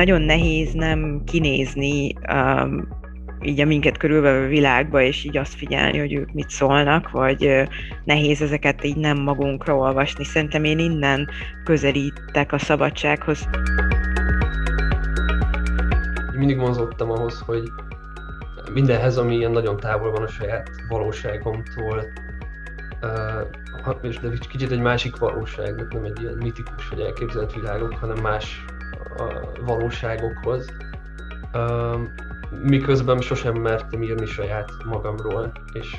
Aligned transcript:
nagyon 0.00 0.22
nehéz 0.22 0.72
nem 0.72 1.22
kinézni 1.24 2.14
um, 2.32 2.88
így 3.42 3.60
a 3.60 3.64
minket 3.64 3.96
körülvevő 3.96 4.46
világba, 4.46 5.00
és 5.00 5.24
így 5.24 5.36
azt 5.36 5.54
figyelni, 5.54 5.98
hogy 5.98 6.12
ők 6.12 6.32
mit 6.32 6.50
szólnak, 6.50 7.10
vagy 7.10 7.68
nehéz 8.04 8.42
ezeket 8.42 8.84
így 8.84 8.96
nem 8.96 9.18
magunkra 9.18 9.76
olvasni. 9.76 10.24
Szerintem 10.24 10.64
én 10.64 10.78
innen 10.78 11.28
közelítek 11.64 12.52
a 12.52 12.58
szabadsághoz. 12.58 13.48
Mindig 16.32 16.56
mozogtam 16.56 17.10
ahhoz, 17.10 17.40
hogy 17.46 17.62
mindenhez, 18.72 19.16
ami 19.16 19.36
ilyen 19.36 19.50
nagyon 19.50 19.76
távol 19.76 20.10
van 20.10 20.22
a 20.22 20.28
saját 20.28 20.70
valóságomtól, 20.88 22.04
és 24.02 24.18
de 24.18 24.28
kicsit 24.50 24.70
egy 24.70 24.80
másik 24.80 25.16
valóság, 25.16 25.86
nem 25.92 26.04
egy 26.04 26.20
ilyen 26.20 26.36
mitikus 26.42 26.88
vagy 26.88 27.00
elképzelt 27.00 27.54
világok, 27.54 27.94
hanem 27.94 28.22
más 28.22 28.64
valóságokhoz 29.60 30.72
miközben 32.62 33.20
sosem 33.20 33.54
mertem 33.54 34.02
írni 34.02 34.26
saját 34.26 34.70
magamról, 34.84 35.52
és 35.72 35.96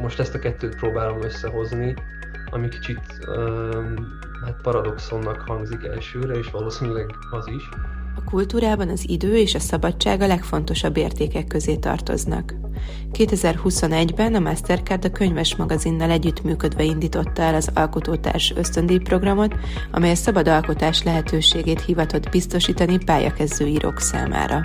most 0.00 0.20
ezt 0.20 0.34
a 0.34 0.38
kettőt 0.38 0.76
próbálom 0.76 1.22
összehozni, 1.22 1.94
ami 2.50 2.68
kicsit 2.68 3.26
hát 4.44 4.60
paradoxonnak 4.62 5.40
hangzik 5.40 5.84
elsőre, 5.84 6.34
és 6.34 6.50
valószínűleg 6.50 7.14
az 7.30 7.46
is. 7.46 7.68
Kultúrában 8.24 8.88
az 8.88 9.08
idő 9.08 9.36
és 9.36 9.54
a 9.54 9.58
szabadság 9.58 10.20
a 10.20 10.26
legfontosabb 10.26 10.96
értékek 10.96 11.46
közé 11.46 11.76
tartoznak. 11.76 12.54
2021-ben 13.12 14.34
a 14.34 14.38
Mastercard 14.38 15.04
a 15.04 15.10
könyves 15.10 15.56
magazinnal 15.56 16.10
együttműködve 16.10 16.82
indította 16.82 17.42
el 17.42 17.54
az 17.54 17.70
Alkotótárs 17.74 18.52
ösztöndíj 18.56 18.98
programot, 18.98 19.54
amely 19.92 20.10
a 20.10 20.14
szabad 20.14 20.48
alkotás 20.48 21.02
lehetőségét 21.02 21.84
hivatott 21.84 22.30
biztosítani 22.30 22.98
pályakezdő 23.04 23.66
írók 23.66 23.98
számára. 23.98 24.60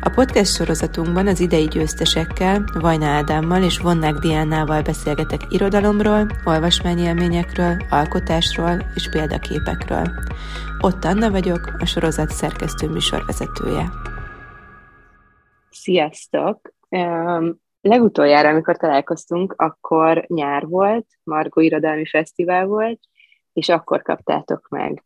A 0.00 0.10
podcast 0.14 0.54
sorozatunkban 0.54 1.26
az 1.26 1.40
idei 1.40 1.64
győztesekkel, 1.64 2.64
Vajna 2.80 3.06
Ádámmal 3.06 3.62
és 3.62 3.78
Vonnák 3.78 4.14
Diánával 4.14 4.82
beszélgetek 4.82 5.40
irodalomról, 5.48 6.26
olvasmányélményekről, 6.44 7.76
alkotásról 7.90 8.82
és 8.94 9.08
példaképekről. 9.10 10.06
Ott 10.80 11.04
Anna 11.04 11.30
vagyok, 11.30 11.60
a 11.78 11.84
sorozat 11.84 12.30
szerkesztő 12.30 12.88
műsorvezetője. 12.88 13.90
Sziasztok! 15.70 16.72
Legutoljára, 17.80 18.48
amikor 18.48 18.76
találkoztunk, 18.76 19.54
akkor 19.56 20.24
nyár 20.26 20.66
volt, 20.66 21.06
Margó 21.22 21.60
Irodalmi 21.60 22.06
Fesztivál 22.06 22.66
volt, 22.66 23.00
és 23.52 23.68
akkor 23.68 24.02
kaptátok 24.02 24.68
meg 24.68 25.02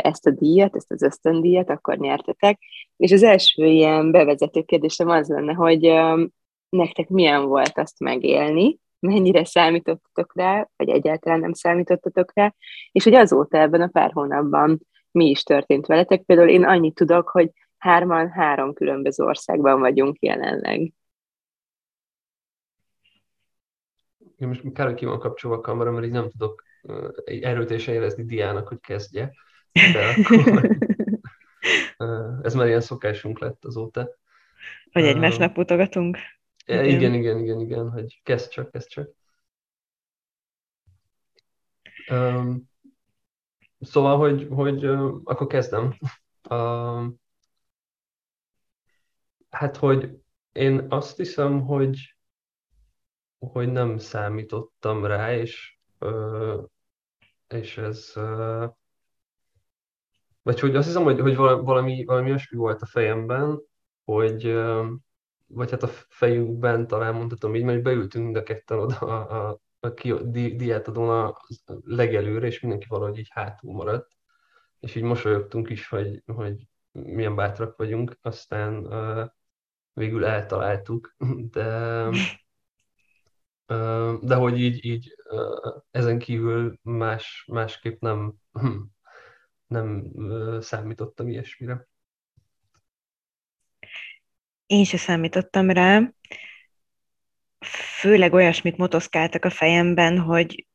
ezt 0.00 0.26
a 0.26 0.30
díjat, 0.30 0.76
ezt 0.76 0.92
az 0.92 1.02
ösztöndíjat, 1.02 1.70
akkor 1.70 1.96
nyertetek. 1.96 2.58
És 2.96 3.12
az 3.12 3.22
első 3.22 3.64
ilyen 3.64 4.10
bevezető 4.10 4.62
kérdésem 4.62 5.08
az 5.08 5.28
lenne, 5.28 5.52
hogy 5.52 5.80
nektek 6.68 7.08
milyen 7.08 7.44
volt 7.44 7.78
azt 7.78 8.00
megélni, 8.00 8.78
mennyire 8.98 9.44
számítottatok 9.44 10.32
rá, 10.36 10.68
vagy 10.76 10.88
egyáltalán 10.88 11.40
nem 11.40 11.52
számítottatok 11.52 12.30
rá, 12.34 12.54
és 12.92 13.04
hogy 13.04 13.14
azóta 13.14 13.58
ebben 13.58 13.80
a 13.80 13.88
pár 13.88 14.12
hónapban 14.12 14.86
mi 15.10 15.28
is 15.30 15.42
történt 15.42 15.86
veletek. 15.86 16.22
Például 16.22 16.48
én 16.48 16.64
annyit 16.64 16.94
tudok, 16.94 17.28
hogy 17.28 17.50
hárman 17.78 18.30
három 18.30 18.72
különböző 18.72 19.24
országban 19.24 19.80
vagyunk 19.80 20.16
jelenleg. 20.20 20.92
Én 24.36 24.48
most 24.48 24.72
kár, 24.72 24.86
hogy 24.86 24.96
ki 24.96 25.04
van 25.04 25.18
kapcsolva 25.18 25.56
a 25.56 25.60
kamera, 25.60 25.90
mert 25.90 26.06
így 26.06 26.12
nem 26.12 26.30
tudok 26.30 26.62
erőtésen 27.24 27.94
jelezni 27.94 28.24
Diának, 28.24 28.68
hogy 28.68 28.80
kezdje. 28.80 29.32
De 29.76 30.14
akkor, 30.16 30.78
ez 32.46 32.54
már 32.54 32.66
ilyen 32.66 32.80
szokásunk 32.80 33.38
lett 33.38 33.64
azóta. 33.64 34.08
Hogy 34.92 35.04
egymásnak 35.04 35.56
mutogatunk. 35.56 36.18
Igen, 36.66 36.84
igen, 36.84 37.14
igen, 37.14 37.38
igen, 37.38 37.60
igen 37.60 37.90
hogy 37.90 38.20
kezd 38.22 38.50
csak, 38.50 38.70
kezd 38.70 38.88
csak. 38.88 39.08
Um, 42.10 42.70
szóval, 43.80 44.18
hogy, 44.18 44.46
hogy 44.50 44.86
uh, 44.86 45.20
akkor 45.24 45.46
kezdem. 45.46 45.96
Um, 46.50 47.20
hát, 49.50 49.76
hogy 49.76 50.10
én 50.52 50.86
azt 50.88 51.16
hiszem, 51.16 51.60
hogy, 51.60 52.16
hogy 53.38 53.72
nem 53.72 53.98
számítottam 53.98 55.04
rá, 55.04 55.34
és, 55.34 55.78
uh, 56.00 56.64
és 57.48 57.78
ez 57.78 58.12
uh, 58.14 58.74
vagy 60.46 60.60
hogy 60.60 60.76
azt 60.76 60.86
hiszem, 60.86 61.02
hogy, 61.02 61.20
hogy 61.20 61.36
valami, 61.36 62.04
valami 62.04 62.28
olyasmi 62.28 62.58
volt 62.58 62.82
a 62.82 62.86
fejemben, 62.86 63.60
hogy 64.04 64.52
vagy 65.46 65.70
hát 65.70 65.82
a 65.82 65.86
fejünkben 66.08 66.86
talán 66.86 67.14
mondhatom 67.14 67.54
így, 67.54 67.64
mert 67.64 67.82
beültünk 67.82 68.24
mind 68.24 68.36
a 68.36 68.42
ketten 68.42 68.78
oda 68.78 68.96
a, 68.96 69.48
a, 69.48 69.60
a 69.80 70.22
di, 70.22 70.56
diátadón 70.56 71.08
a 71.08 71.34
legelőre, 71.84 72.46
és 72.46 72.60
mindenki 72.60 72.86
valahogy 72.88 73.18
így 73.18 73.28
hátul 73.30 73.72
maradt. 73.72 74.10
És 74.80 74.94
így 74.94 75.02
mosolyogtunk 75.02 75.70
is, 75.70 75.88
hogy, 75.88 76.22
hogy 76.26 76.66
milyen 76.92 77.34
bátrak 77.34 77.76
vagyunk, 77.76 78.18
aztán 78.22 78.86
uh, 78.86 79.28
végül 79.92 80.24
eltaláltuk, 80.24 81.16
de 81.50 82.08
uh, 83.68 84.20
de 84.20 84.34
hogy 84.34 84.60
így, 84.60 84.84
így 84.84 85.14
uh, 85.30 85.82
ezen 85.90 86.18
kívül 86.18 86.78
más, 86.82 87.46
másképp 87.52 88.00
nem, 88.00 88.34
nem 89.66 90.12
számítottam 90.60 91.28
ilyesmire. 91.28 91.88
Én 94.66 94.84
se 94.84 94.96
számítottam 94.96 95.70
rá. 95.70 96.12
Főleg 98.00 98.32
olyasmit 98.32 98.76
motoszkáltak 98.76 99.44
a 99.44 99.50
fejemben, 99.50 100.18
hogy, 100.18 100.66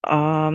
a, 0.00 0.50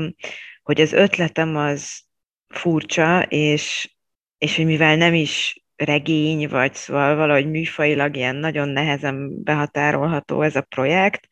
hogy 0.64 0.82
az 0.82 0.94
ötletem 0.94 1.56
az 1.56 2.04
furcsa, 2.48 3.22
és, 3.24 3.96
és 4.38 4.56
hogy 4.56 4.66
mivel 4.66 4.96
nem 4.96 5.14
is 5.14 5.66
regény, 5.76 6.48
vagy 6.48 6.74
szóval 6.74 7.16
valahogy 7.16 7.50
műfajilag 7.50 8.16
ilyen 8.16 8.36
nagyon 8.36 8.70
nehezen 8.70 9.44
behatárolható 9.44 10.42
ez 10.42 10.56
a 10.56 10.62
projekt, 10.62 11.28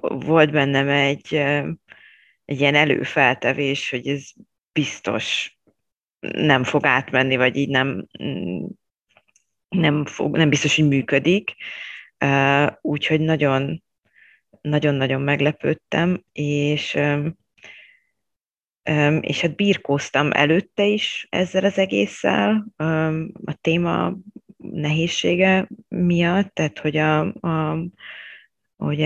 volt 0.00 0.50
bennem 0.50 0.88
egy, 0.88 1.34
egy 2.44 2.60
ilyen 2.60 2.74
előfeltevés, 2.74 3.90
hogy 3.90 4.08
ez 4.08 4.30
biztos 4.72 5.58
nem 6.20 6.64
fog 6.64 6.86
átmenni, 6.86 7.36
vagy 7.36 7.56
így 7.56 7.68
nem, 7.68 8.06
nem, 9.68 10.04
fog, 10.04 10.36
nem 10.36 10.48
biztos, 10.48 10.76
hogy 10.76 10.88
működik. 10.88 11.54
Úgyhogy 12.80 13.20
nagyon, 13.20 13.82
nagyon-nagyon 14.60 15.20
meglepődtem, 15.20 16.24
és 16.32 16.98
és 19.20 19.40
hát 19.40 19.56
birkóztam 19.56 20.32
előtte 20.32 20.84
is 20.84 21.26
ezzel 21.30 21.64
az 21.64 21.78
egésszel, 21.78 22.66
a 23.44 23.54
téma 23.60 24.16
nehézsége 24.56 25.68
miatt, 25.88 26.54
tehát 26.54 26.78
hogy 26.78 26.96
a, 26.96 27.20
a 27.20 27.84
hogy 28.76 29.00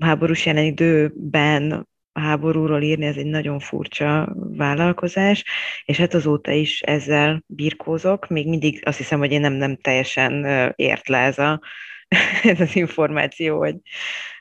háborús 0.00 0.46
jelenidőben 0.46 1.88
a 2.18 2.20
háborúról 2.20 2.82
írni, 2.82 3.06
ez 3.06 3.16
egy 3.16 3.26
nagyon 3.26 3.58
furcsa 3.58 4.34
vállalkozás, 4.34 5.44
és 5.84 5.96
hát 5.96 6.14
azóta 6.14 6.50
is 6.50 6.80
ezzel 6.80 7.42
birkózok, 7.46 8.28
még 8.28 8.48
mindig 8.48 8.82
azt 8.84 8.98
hiszem, 8.98 9.18
hogy 9.18 9.32
én 9.32 9.40
nem, 9.40 9.52
nem 9.52 9.76
teljesen 9.76 10.44
ért 10.76 11.08
le 11.08 11.18
ez, 11.18 11.38
a, 11.38 11.60
ez 12.52 12.60
az 12.60 12.76
információ, 12.76 13.58
hogy, 13.58 13.76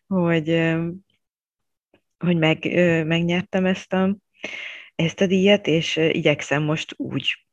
hogy, 0.07 0.75
hogy 2.17 2.37
meg, 2.37 2.65
megnyertem 3.05 3.65
ezt 3.65 3.93
a, 3.93 4.17
ezt 4.95 5.21
a 5.21 5.25
díjat, 5.27 5.67
és 5.67 5.95
igyekszem 5.95 6.63
most 6.63 6.93
úgy 6.95 7.45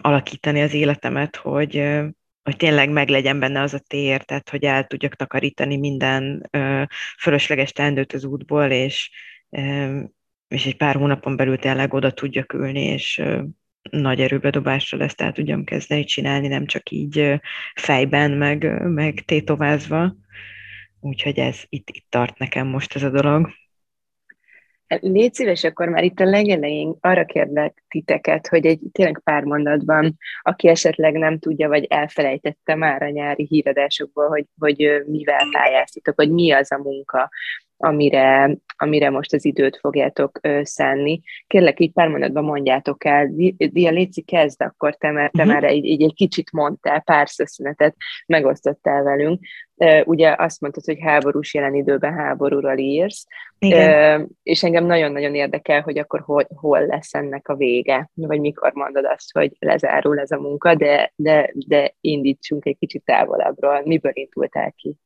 alakítani 0.00 0.62
az 0.62 0.74
életemet, 0.74 1.36
hogy, 1.36 1.82
hogy 2.42 2.56
tényleg 2.56 2.90
meglegyen 2.90 3.38
benne 3.38 3.60
az 3.60 3.74
a 3.74 3.78
tér, 3.78 4.22
tehát 4.22 4.50
hogy 4.50 4.64
el 4.64 4.84
tudjak 4.84 5.14
takarítani 5.14 5.76
minden 5.76 6.50
fölösleges 7.18 7.72
teendőt 7.72 8.12
az 8.12 8.24
útból, 8.24 8.70
és, 8.70 9.10
és 10.48 10.66
egy 10.66 10.76
pár 10.76 10.94
hónapon 10.94 11.36
belül 11.36 11.58
tényleg 11.58 11.94
oda 11.94 12.10
tudjak 12.10 12.52
ülni, 12.52 12.82
és 12.82 13.22
nagy 13.90 14.20
erőbedobással 14.20 15.02
ezt 15.02 15.20
el 15.20 15.32
tudjam 15.32 15.64
kezdeni 15.64 16.04
csinálni, 16.04 16.48
nem 16.48 16.66
csak 16.66 16.90
így 16.90 17.40
fejben, 17.74 18.30
meg, 18.30 18.88
meg 18.88 19.22
tétovázva. 19.24 20.14
Úgyhogy 21.00 21.38
ez 21.38 21.62
itt, 21.68 21.90
itt 21.90 22.06
tart 22.08 22.38
nekem 22.38 22.66
most 22.66 22.94
ez 22.94 23.02
a 23.02 23.10
dolog. 23.10 23.50
Légy 25.00 25.34
szíves, 25.34 25.64
akkor 25.64 25.88
már 25.88 26.04
itt 26.04 26.20
a 26.20 26.24
legelején 26.24 26.96
arra 27.00 27.24
kérlek 27.24 27.84
titeket, 27.88 28.46
hogy 28.46 28.66
egy 28.66 28.80
tényleg 28.92 29.20
pár 29.24 29.44
mondatban, 29.44 30.16
aki 30.42 30.68
esetleg 30.68 31.14
nem 31.14 31.38
tudja, 31.38 31.68
vagy 31.68 31.84
elfelejtette 31.84 32.74
már 32.74 33.02
a 33.02 33.08
nyári 33.08 33.46
híradásokból, 33.46 34.28
hogy, 34.28 34.46
hogy 34.58 35.02
mivel 35.06 35.48
pályáztatok, 35.52 36.14
hogy 36.14 36.30
mi 36.30 36.52
az 36.52 36.72
a 36.72 36.78
munka, 36.78 37.30
amire, 37.76 38.56
amire 38.76 39.10
most 39.10 39.34
az 39.34 39.44
időt 39.44 39.76
fogjátok 39.76 40.40
szánni. 40.62 41.20
Kérlek, 41.46 41.80
így 41.80 41.92
pár 41.92 42.08
mondatban 42.08 42.44
mondjátok 42.44 43.04
el. 43.04 43.30
Dia, 43.56 43.90
Léci, 43.90 44.22
kezd 44.22 44.62
akkor 44.62 44.96
te, 44.96 45.10
mert 45.10 45.32
te 45.32 45.42
uh-huh. 45.42 45.60
már 45.60 45.72
így, 45.72 45.84
így 45.84 46.02
egy 46.02 46.14
kicsit 46.14 46.52
mondtál, 46.52 47.00
pár 47.00 47.28
szösszenetet 47.28 47.96
megosztottál 48.26 49.02
velünk. 49.02 49.40
Ugye 50.04 50.34
azt 50.38 50.60
mondtad, 50.60 50.84
hogy 50.84 50.98
háborús 51.00 51.54
jelen 51.54 51.74
időben 51.74 52.14
háborúról 52.14 52.78
írsz, 52.78 53.26
Igen. 53.58 54.28
és 54.42 54.62
engem 54.62 54.84
nagyon-nagyon 54.84 55.34
érdekel, 55.34 55.80
hogy 55.80 55.98
akkor 55.98 56.20
hol, 56.20 56.46
hol 56.54 56.86
lesz 56.86 57.14
ennek 57.14 57.48
a 57.48 57.56
vége, 57.56 58.10
vagy 58.14 58.40
mikor 58.40 58.72
mondod 58.72 59.04
azt, 59.04 59.32
hogy 59.32 59.52
lezárul 59.58 60.18
ez 60.18 60.30
a 60.30 60.40
munka, 60.40 60.74
de, 60.74 61.12
de, 61.16 61.50
de 61.66 61.94
indítsunk 62.00 62.66
egy 62.66 62.76
kicsit 62.78 63.04
távolabbról. 63.04 63.82
Miből 63.84 64.12
indultál 64.14 64.72
ki? 64.76 64.96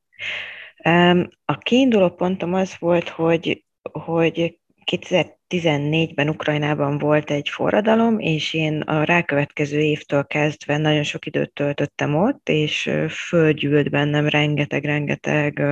A 1.44 1.58
kiinduló 1.58 2.10
pontom 2.10 2.54
az 2.54 2.76
volt, 2.78 3.08
hogy, 3.08 3.64
hogy 3.92 4.58
2014-ben 4.90 6.28
Ukrajnában 6.28 6.98
volt 6.98 7.30
egy 7.30 7.48
forradalom, 7.48 8.18
és 8.18 8.54
én 8.54 8.80
a 8.80 9.04
rákövetkező 9.04 9.78
évtől 9.80 10.26
kezdve 10.26 10.76
nagyon 10.76 11.02
sok 11.02 11.26
időt 11.26 11.52
töltöttem 11.52 12.14
ott, 12.14 12.48
és 12.48 12.90
fölgyűlt 13.08 13.90
bennem 13.90 14.28
rengeteg-rengeteg 14.28 15.62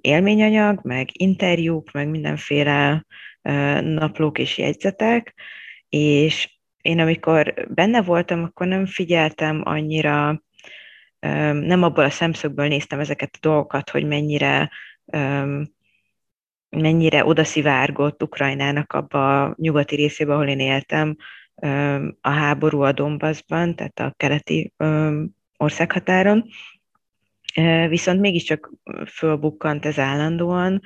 élményanyag, 0.00 0.80
meg 0.82 1.08
interjúk, 1.12 1.92
meg 1.92 2.08
mindenféle 2.08 3.06
naplók 3.80 4.38
és 4.38 4.58
jegyzetek, 4.58 5.34
és 5.88 6.58
én 6.82 6.98
amikor 6.98 7.54
benne 7.68 8.02
voltam, 8.02 8.42
akkor 8.42 8.66
nem 8.66 8.86
figyeltem 8.86 9.60
annyira 9.64 10.42
nem 11.60 11.82
abból 11.82 12.04
a 12.04 12.10
szemszögből 12.10 12.68
néztem 12.68 12.98
ezeket 13.00 13.30
a 13.34 13.38
dolgokat, 13.40 13.90
hogy 13.90 14.06
mennyire 14.06 14.70
mennyire 16.70 17.24
odaszivárgott 17.24 18.22
Ukrajnának 18.22 18.92
abba 18.92 19.44
a 19.44 19.54
nyugati 19.58 19.94
részébe, 19.94 20.32
ahol 20.32 20.48
én 20.48 20.58
éltem, 20.58 21.16
a 22.20 22.30
háború 22.30 22.80
a 22.80 22.92
Donbassban, 22.92 23.74
tehát 23.74 23.98
a 24.00 24.14
keleti 24.16 24.72
országhatáron. 25.56 26.44
Viszont 27.88 28.20
mégiscsak 28.20 28.70
fölbukkant 29.06 29.86
ez 29.86 29.98
állandóan. 29.98 30.80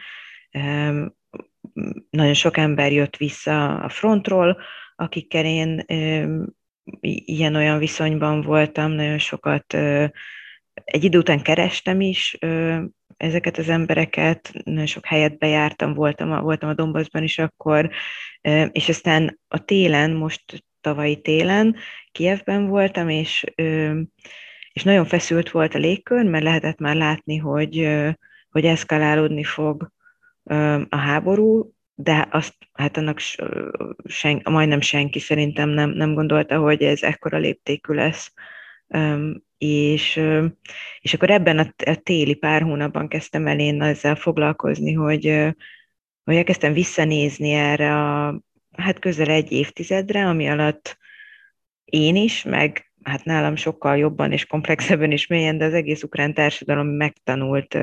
Nagyon 2.10 2.34
sok 2.34 2.56
ember 2.56 2.92
jött 2.92 3.16
vissza 3.16 3.78
a 3.78 3.88
frontról, 3.88 4.60
akikkel 4.96 5.44
én 5.44 5.84
ilyen-olyan 7.04 7.78
viszonyban 7.78 8.40
voltam, 8.40 8.90
nagyon 8.90 9.18
sokat 9.18 9.74
egy 10.84 11.04
idő 11.04 11.18
után 11.18 11.42
kerestem 11.42 12.00
is 12.00 12.38
ezeket 13.16 13.58
az 13.58 13.68
embereket, 13.68 14.52
nagyon 14.64 14.86
sok 14.86 15.06
helyet 15.06 15.38
bejártam, 15.38 15.94
voltam 15.94 16.32
a, 16.32 16.40
voltam 16.40 16.68
a 16.68 16.74
Dombaszban 16.74 17.22
is 17.22 17.38
akkor, 17.38 17.90
és 18.72 18.88
aztán 18.88 19.40
a 19.48 19.64
télen, 19.64 20.10
most 20.10 20.64
tavalyi 20.80 21.20
télen 21.20 21.76
Kievben 22.12 22.66
voltam, 22.66 23.08
és, 23.08 23.44
és 24.72 24.82
nagyon 24.82 25.04
feszült 25.04 25.50
volt 25.50 25.74
a 25.74 25.78
légkör, 25.78 26.24
mert 26.24 26.44
lehetett 26.44 26.78
már 26.78 26.96
látni, 26.96 27.36
hogy, 27.36 27.88
hogy 28.50 28.64
eszkalálódni 28.64 29.44
fog 29.44 29.92
a 30.88 30.96
háború, 30.96 31.72
de 31.94 32.28
azt, 32.30 32.54
hát 32.72 32.96
annak 32.96 33.18
sen, 34.04 34.40
majdnem 34.44 34.80
senki 34.80 35.18
szerintem 35.18 35.68
nem, 35.68 35.90
nem 35.90 36.14
gondolta, 36.14 36.58
hogy 36.58 36.82
ez 36.82 37.02
ekkora 37.02 37.38
léptékű 37.38 37.94
lesz. 37.94 38.32
És, 39.58 40.20
és 41.00 41.14
akkor 41.14 41.30
ebben 41.30 41.58
a 41.58 41.94
téli 42.02 42.34
pár 42.34 42.62
hónapban 42.62 43.08
kezdtem 43.08 43.46
el 43.46 43.58
én 43.58 43.82
ezzel 43.82 44.14
foglalkozni, 44.14 44.92
hogy, 44.92 45.24
hogy 46.24 46.36
elkezdtem 46.36 46.72
visszanézni 46.72 47.50
erre 47.50 47.94
a 47.96 48.40
hát 48.76 48.98
közel 48.98 49.28
egy 49.28 49.52
évtizedre, 49.52 50.26
ami 50.26 50.48
alatt 50.48 50.98
én 51.84 52.16
is, 52.16 52.42
meg 52.42 52.92
hát 53.02 53.24
nálam 53.24 53.56
sokkal 53.56 53.96
jobban 53.96 54.32
és 54.32 54.46
komplexebben 54.46 55.12
is 55.12 55.26
mélyen, 55.26 55.58
de 55.58 55.64
az 55.64 55.74
egész 55.74 56.02
ukrán 56.02 56.34
társadalom 56.34 56.86
megtanult 56.86 57.78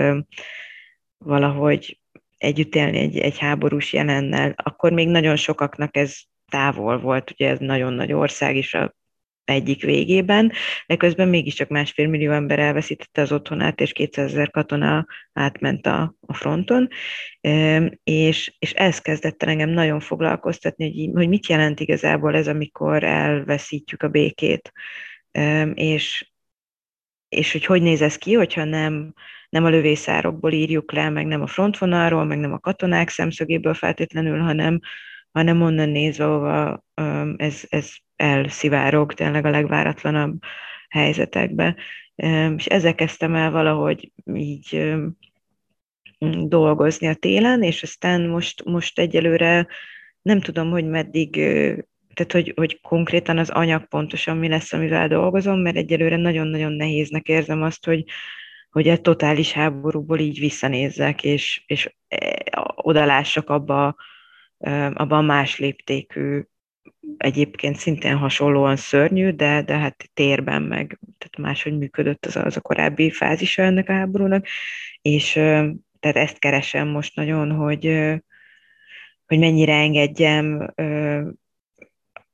valahogy 1.17 2.00
együtt 2.41 2.75
élni 2.75 2.97
egy, 2.97 3.17
egy 3.17 3.37
háborús 3.37 3.93
jelennel, 3.93 4.53
akkor 4.55 4.91
még 4.91 5.07
nagyon 5.07 5.35
sokaknak 5.35 5.97
ez 5.97 6.17
távol 6.51 6.99
volt, 6.99 7.31
ugye 7.31 7.49
ez 7.49 7.59
nagyon 7.59 7.93
nagy 7.93 8.13
ország 8.13 8.55
is 8.55 8.73
a 8.73 8.95
egyik 9.43 9.83
végében, 9.83 10.51
de 10.87 10.95
közben 10.95 11.27
mégiscsak 11.27 11.69
másfél 11.69 12.07
millió 12.07 12.31
ember 12.31 12.59
elveszítette 12.59 13.21
az 13.21 13.31
otthonát, 13.31 13.81
és 13.81 13.91
200 13.91 14.31
ezer 14.31 14.49
katona 14.49 15.05
átment 15.33 15.87
a, 15.87 16.15
a 16.27 16.33
fronton, 16.33 16.87
és, 18.03 18.55
és 18.59 18.73
ez 18.73 18.99
kezdett 18.99 19.43
el 19.43 19.49
engem 19.49 19.69
nagyon 19.69 19.99
foglalkoztatni, 19.99 21.05
hogy, 21.05 21.09
hogy 21.13 21.29
mit 21.29 21.47
jelent 21.47 21.79
igazából 21.79 22.35
ez, 22.35 22.47
amikor 22.47 23.03
elveszítjük 23.03 24.03
a 24.03 24.09
békét, 24.09 24.71
és, 25.73 26.30
és 27.31 27.51
hogy 27.51 27.65
hogy 27.65 27.81
néz 27.81 28.01
ez 28.01 28.15
ki, 28.15 28.33
hogyha 28.33 28.63
nem 28.63 29.13
nem 29.51 29.65
a 29.65 29.69
lövészárokból 29.69 30.51
írjuk 30.51 30.91
le, 30.91 31.09
meg 31.09 31.25
nem 31.25 31.41
a 31.41 31.47
frontvonalról, 31.47 32.25
meg 32.25 32.39
nem 32.39 32.53
a 32.53 32.59
katonák 32.59 33.09
szemszögéből 33.09 33.73
feltétlenül, 33.73 34.39
hanem, 34.39 34.79
hanem 35.31 35.61
onnan 35.61 35.89
nézve, 35.89 36.25
ahova 36.25 36.83
ez, 37.37 37.63
ez 37.69 37.91
elszivárog 38.15 39.13
tényleg 39.13 39.45
a 39.45 39.49
legváratlanabb 39.49 40.41
helyzetekbe. 40.89 41.75
És 42.55 42.65
ezzel 42.65 42.95
kezdtem 42.95 43.35
el 43.35 43.51
valahogy 43.51 44.11
így 44.33 44.95
dolgozni 46.47 47.07
a 47.07 47.13
télen, 47.13 47.63
és 47.63 47.83
aztán 47.83 48.21
most, 48.21 48.63
most 48.63 48.99
egyelőre 48.99 49.67
nem 50.21 50.39
tudom, 50.39 50.69
hogy 50.69 50.85
meddig, 50.85 51.41
tehát 52.13 52.31
hogy, 52.31 52.53
hogy 52.55 52.81
konkrétan 52.81 53.37
az 53.37 53.49
anyag 53.49 53.87
pontosan 53.87 54.37
mi 54.37 54.47
lesz, 54.47 54.73
amivel 54.73 55.07
dolgozom, 55.07 55.59
mert 55.59 55.75
egyelőre 55.75 56.15
nagyon-nagyon 56.15 56.71
nehéznek 56.71 57.27
érzem 57.27 57.63
azt, 57.63 57.85
hogy, 57.85 58.03
hogy 58.69 58.87
egy 58.87 59.01
totális 59.01 59.51
háborúból 59.51 60.19
így 60.19 60.39
visszanézzek, 60.39 61.23
és, 61.23 61.63
és 61.65 61.95
e, 62.07 62.43
odalássak 62.75 63.49
abba, 63.49 63.95
abba 64.93 65.17
a 65.17 65.21
más 65.21 65.59
léptékű, 65.59 66.41
egyébként 67.17 67.75
szintén 67.75 68.17
hasonlóan 68.17 68.75
szörnyű, 68.75 69.29
de, 69.29 69.61
de 69.61 69.77
hát 69.77 70.09
térben 70.13 70.61
meg, 70.61 70.99
tehát 71.17 71.37
máshogy 71.37 71.77
működött 71.77 72.25
az, 72.25 72.35
az 72.35 72.57
a 72.57 72.61
korábbi 72.61 73.11
fázisa 73.11 73.61
ennek 73.61 73.89
a 73.89 73.93
háborúnak, 73.93 74.45
és 75.01 75.31
tehát 75.99 76.17
ezt 76.17 76.39
keresem 76.39 76.87
most 76.87 77.15
nagyon, 77.15 77.51
hogy, 77.51 77.85
hogy 79.25 79.39
mennyire 79.39 79.73
engedjem 79.73 80.73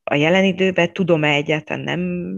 a 0.10 0.16
jelen 0.16 0.44
időben 0.44 0.94
tudom-e 0.94 1.30
egyáltalán 1.30 1.84
nem 1.84 2.34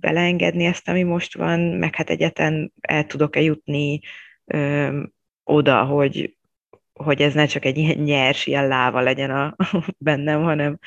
beleengedni 0.00 0.64
ezt, 0.64 0.88
ami 0.88 1.02
most 1.02 1.34
van, 1.34 1.60
meg 1.60 1.94
hát 1.94 2.10
egyáltalán 2.10 2.72
el 2.80 3.06
tudok-e 3.06 3.40
jutni 3.40 4.00
ö, 4.44 5.02
oda, 5.44 5.84
hogy, 5.84 6.36
hogy 6.92 7.22
ez 7.22 7.34
ne 7.34 7.46
csak 7.46 7.64
egy 7.64 7.78
ilyen 7.78 7.98
nyers, 7.98 8.46
ilyen 8.46 8.68
láva 8.68 9.00
legyen 9.00 9.30
a, 9.30 9.56
bennem, 9.98 10.42
hanem, 10.42 10.78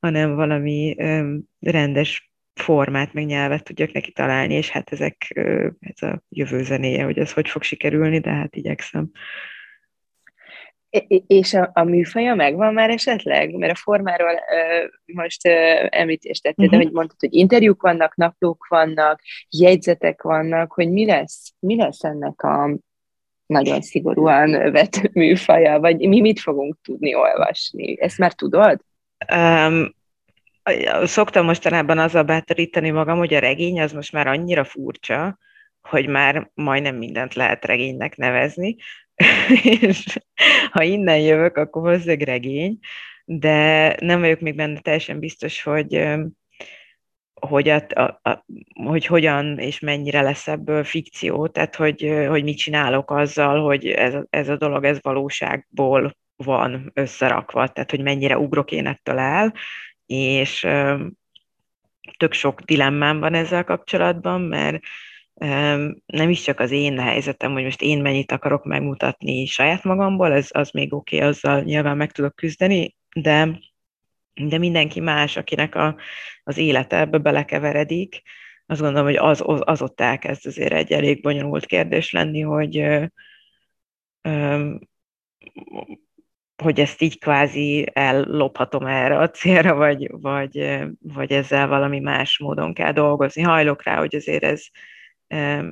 hanem 0.00 0.34
valami 0.34 0.94
ö, 0.98 1.36
rendes 1.60 2.32
formát, 2.54 3.12
meg 3.12 3.26
nyelvet 3.26 3.64
tudjak 3.64 3.92
neki 3.92 4.12
találni, 4.12 4.54
és 4.54 4.68
hát 4.68 4.92
ezek, 4.92 5.32
ö, 5.34 5.68
ez 5.80 6.02
a 6.02 6.22
jövő 6.28 6.62
zenéje, 6.62 7.04
hogy 7.04 7.18
ez 7.18 7.32
hogy 7.32 7.48
fog 7.48 7.62
sikerülni, 7.62 8.18
de 8.18 8.30
hát 8.30 8.56
igyekszem. 8.56 9.10
És 11.26 11.54
a, 11.54 11.70
a 11.72 11.82
műfaja 11.82 12.34
megvan 12.34 12.74
már 12.74 12.90
esetleg? 12.90 13.54
Mert 13.54 13.72
a 13.72 13.80
formáról 13.80 14.32
uh, 14.32 15.14
most 15.14 15.46
uh, 15.46 15.86
említést 15.88 16.42
tettél, 16.42 16.64
uh-huh. 16.64 16.78
de 16.80 16.84
hogy 16.84 16.94
mondtad, 16.94 17.20
hogy 17.20 17.34
interjúk 17.34 17.82
vannak, 17.82 18.16
naplók 18.16 18.66
vannak, 18.68 19.20
jegyzetek 19.48 20.22
vannak, 20.22 20.72
hogy 20.72 20.90
mi 20.90 21.06
lesz, 21.06 21.52
mi 21.58 21.76
lesz 21.76 22.04
ennek 22.04 22.42
a 22.42 22.78
nagyon 23.46 23.80
szigorúan 23.82 24.72
vett 24.72 25.12
műfaja, 25.12 25.78
vagy 25.80 26.08
mi 26.08 26.20
mit 26.20 26.40
fogunk 26.40 26.76
tudni 26.82 27.14
olvasni? 27.14 28.00
Ezt 28.00 28.18
már 28.18 28.32
tudod? 28.32 28.80
Um, 29.34 29.94
szoktam 31.04 31.44
mostanában 31.44 31.98
azzal 31.98 32.22
bátorítani 32.22 32.90
magam, 32.90 33.18
hogy 33.18 33.34
a 33.34 33.38
regény 33.38 33.80
az 33.80 33.92
most 33.92 34.12
már 34.12 34.26
annyira 34.26 34.64
furcsa, 34.64 35.38
hogy 35.80 36.08
már 36.08 36.50
majdnem 36.54 36.96
mindent 36.96 37.34
lehet 37.34 37.64
regénynek 37.64 38.16
nevezni, 38.16 38.76
és 39.62 40.18
ha 40.70 40.82
innen 40.82 41.18
jövök, 41.18 41.56
akkor 41.56 41.82
valószínűleg 41.82 42.22
regény, 42.22 42.78
de 43.24 43.96
nem 44.00 44.20
vagyok 44.20 44.40
még 44.40 44.54
benne 44.54 44.80
teljesen 44.80 45.18
biztos, 45.18 45.62
hogy 45.62 46.08
hogy, 47.40 47.68
a, 47.68 47.86
a, 47.94 48.20
a, 48.30 48.44
hogy 48.84 49.06
hogyan 49.06 49.58
és 49.58 49.80
mennyire 49.80 50.20
lesz 50.20 50.48
ebből 50.48 50.84
fikció, 50.84 51.46
tehát 51.46 51.76
hogy, 51.76 52.24
hogy 52.28 52.44
mit 52.44 52.58
csinálok 52.58 53.10
azzal, 53.10 53.62
hogy 53.62 53.86
ez, 53.86 54.14
ez 54.30 54.48
a 54.48 54.56
dolog 54.56 54.84
ez 54.84 54.98
valóságból 55.02 56.16
van 56.36 56.90
összerakva, 56.94 57.68
tehát 57.68 57.90
hogy 57.90 58.02
mennyire 58.02 58.38
ugrok 58.38 58.72
én 58.72 58.86
ettől 58.86 59.18
el, 59.18 59.54
és 60.06 60.66
tök 62.16 62.32
sok 62.32 62.60
dilemmám 62.60 63.20
van 63.20 63.34
ezzel 63.34 63.64
kapcsolatban, 63.64 64.40
mert 64.40 64.82
nem 66.06 66.28
is 66.28 66.42
csak 66.42 66.60
az 66.60 66.70
én 66.70 66.98
helyzetem, 66.98 67.52
hogy 67.52 67.62
most 67.62 67.82
én 67.82 68.02
mennyit 68.02 68.32
akarok 68.32 68.64
megmutatni 68.64 69.46
saját 69.46 69.84
magamból, 69.84 70.32
ez 70.32 70.48
az 70.52 70.70
még 70.70 70.92
oké, 70.92 71.16
okay, 71.16 71.28
azzal 71.28 71.60
nyilván 71.60 71.96
meg 71.96 72.12
tudok 72.12 72.34
küzdeni, 72.34 72.96
de, 73.14 73.60
de 74.34 74.58
mindenki 74.58 75.00
más, 75.00 75.36
akinek 75.36 75.74
a, 75.74 75.96
az 76.44 76.56
élete 76.56 76.98
ebbe 76.98 77.18
belekeveredik, 77.18 78.22
azt 78.66 78.80
gondolom, 78.80 79.06
hogy 79.06 79.16
az, 79.16 79.42
az, 79.44 79.60
az 79.64 79.82
ott 79.82 80.00
elkezd 80.00 80.46
azért 80.46 80.72
egy 80.72 80.92
elég 80.92 81.22
bonyolult 81.22 81.66
kérdés 81.66 82.12
lenni, 82.12 82.40
hogy 82.40 82.84
hogy 86.62 86.80
ezt 86.80 87.02
így 87.02 87.18
kvázi 87.18 87.86
ellophatom 87.92 88.86
erre 88.86 89.18
a 89.18 89.30
célra, 89.30 89.74
vagy, 89.74 90.10
vagy, 90.10 90.78
vagy 91.00 91.32
ezzel 91.32 91.68
valami 91.68 91.98
más 91.98 92.38
módon 92.38 92.74
kell 92.74 92.92
dolgozni. 92.92 93.42
Hajlok 93.42 93.82
rá, 93.82 93.98
hogy 93.98 94.14
azért 94.14 94.44
ez, 94.44 94.66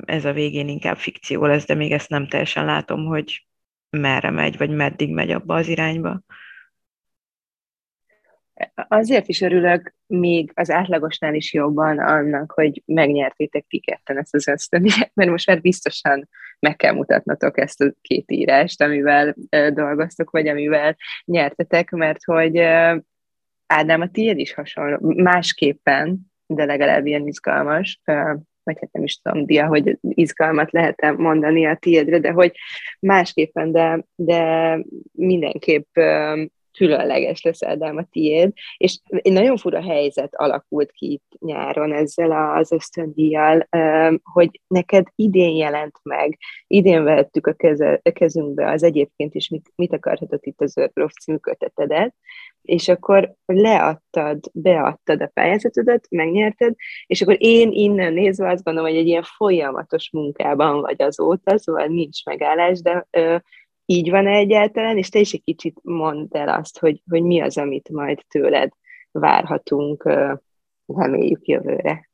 ez 0.05 0.25
a 0.25 0.33
végén 0.33 0.69
inkább 0.69 0.97
fikció 0.97 1.47
lesz, 1.47 1.67
de 1.67 1.75
még 1.75 1.93
ezt 1.93 2.09
nem 2.09 2.29
teljesen 2.29 2.65
látom, 2.65 3.05
hogy 3.05 3.47
merre 3.91 4.31
megy, 4.31 4.57
vagy 4.57 4.71
meddig 4.71 5.13
megy 5.13 5.31
abba 5.31 5.55
az 5.55 5.69
irányba. 5.69 6.21
Azért 8.75 9.29
is 9.29 9.41
örülök 9.41 9.95
még 10.07 10.51
az 10.55 10.71
átlagosnál 10.71 11.35
is 11.35 11.53
jobban 11.53 11.99
annak, 11.99 12.53
hogy 12.53 12.83
megnyertétek 12.87 13.65
ti 13.69 13.79
ketten 13.79 14.19
ezt 14.19 14.35
az 14.35 14.49
ösztöndíjat, 14.49 15.11
mert 15.15 15.31
most 15.31 15.47
már 15.47 15.61
biztosan 15.61 16.29
meg 16.59 16.77
kell 16.77 16.93
mutatnatok 16.93 17.59
ezt 17.59 17.81
a 17.81 17.93
két 18.01 18.31
írást, 18.31 18.83
amivel 18.83 19.35
dolgoztok, 19.73 20.31
vagy 20.31 20.49
amivel 20.49 20.97
nyertetek, 21.25 21.91
mert 21.91 22.25
hogy 22.25 22.59
Ádám, 23.67 24.01
a 24.01 24.11
tiéd 24.11 24.39
is 24.39 24.55
hasonló, 24.55 25.13
másképpen, 25.23 26.19
de 26.47 26.65
legalább 26.65 27.07
ilyen 27.07 27.27
izgalmas, 27.27 28.01
vagy 28.67 28.77
hát 28.81 28.93
nem 28.93 29.03
is 29.03 29.17
tudom, 29.17 29.47
Dia, 29.47 29.67
hogy 29.67 29.99
izgalmat 30.01 30.73
lehet 30.73 31.01
-e 31.01 31.13
mondani 31.13 31.67
a 31.67 31.77
tiédre, 31.77 32.19
de 32.19 32.31
hogy 32.31 32.53
másképpen, 33.01 33.73
de, 33.73 34.05
de 34.15 34.79
mindenképp 35.13 35.97
különleges 36.77 37.43
lesz 37.43 37.63
Ádám 37.63 37.97
a 37.97 38.07
tiéd, 38.11 38.53
és 38.77 38.99
egy 39.07 39.33
nagyon 39.33 39.57
fura 39.57 39.83
helyzet 39.83 40.35
alakult 40.35 40.91
ki 40.91 41.13
itt 41.13 41.39
nyáron 41.39 41.93
ezzel 41.93 42.57
az 42.57 42.73
ösztöndíjjal, 42.73 43.69
hogy 44.23 44.61
neked 44.67 45.07
idén 45.15 45.57
jelent 45.57 45.99
meg, 46.03 46.39
idén 46.67 47.05
vettük 47.05 47.47
a, 47.47 47.55
a 48.03 48.11
kezünkbe 48.11 48.71
az 48.71 48.83
egyébként 48.83 49.35
is 49.35 49.49
mit, 49.49 49.73
mit 49.77 49.93
akarhatott 49.93 50.45
itt 50.45 50.61
az 50.61 50.77
Örprof 50.77 51.13
című 51.13 51.39
kötetedet, 51.39 52.15
és 52.63 52.89
akkor 52.89 53.35
leadtad, 53.47 54.39
beadtad 54.53 55.23
a 55.23 55.31
pályázatodat, 55.35 56.07
megnyerted, 56.11 56.75
és 57.07 57.23
akkor 57.23 57.37
én 57.39 57.73
innen 57.73 58.13
nézve 58.13 58.51
azt 58.51 58.65
gondolom, 58.65 58.91
hogy 58.91 58.99
egy 58.99 59.07
ilyen 59.07 59.23
folyamatos 59.37 60.11
munkában 60.13 60.81
vagy 60.81 61.03
azóta, 61.03 61.59
szóval 61.59 61.87
nincs 61.87 62.25
megállás, 62.25 62.81
de 62.81 63.07
így 63.87 64.11
van-e 64.11 64.31
egyáltalán, 64.31 64.97
és 64.97 65.09
te 65.09 65.19
is 65.19 65.33
egy 65.33 65.43
kicsit 65.45 65.81
mondd 65.83 66.37
el 66.37 66.49
azt, 66.49 66.79
hogy, 66.79 67.03
hogy 67.09 67.23
mi 67.23 67.41
az, 67.41 67.59
amit 67.59 67.89
majd 67.89 68.25
tőled 68.29 68.73
várhatunk, 69.11 70.03
reméljük 70.87 71.47
jövőre. 71.47 72.11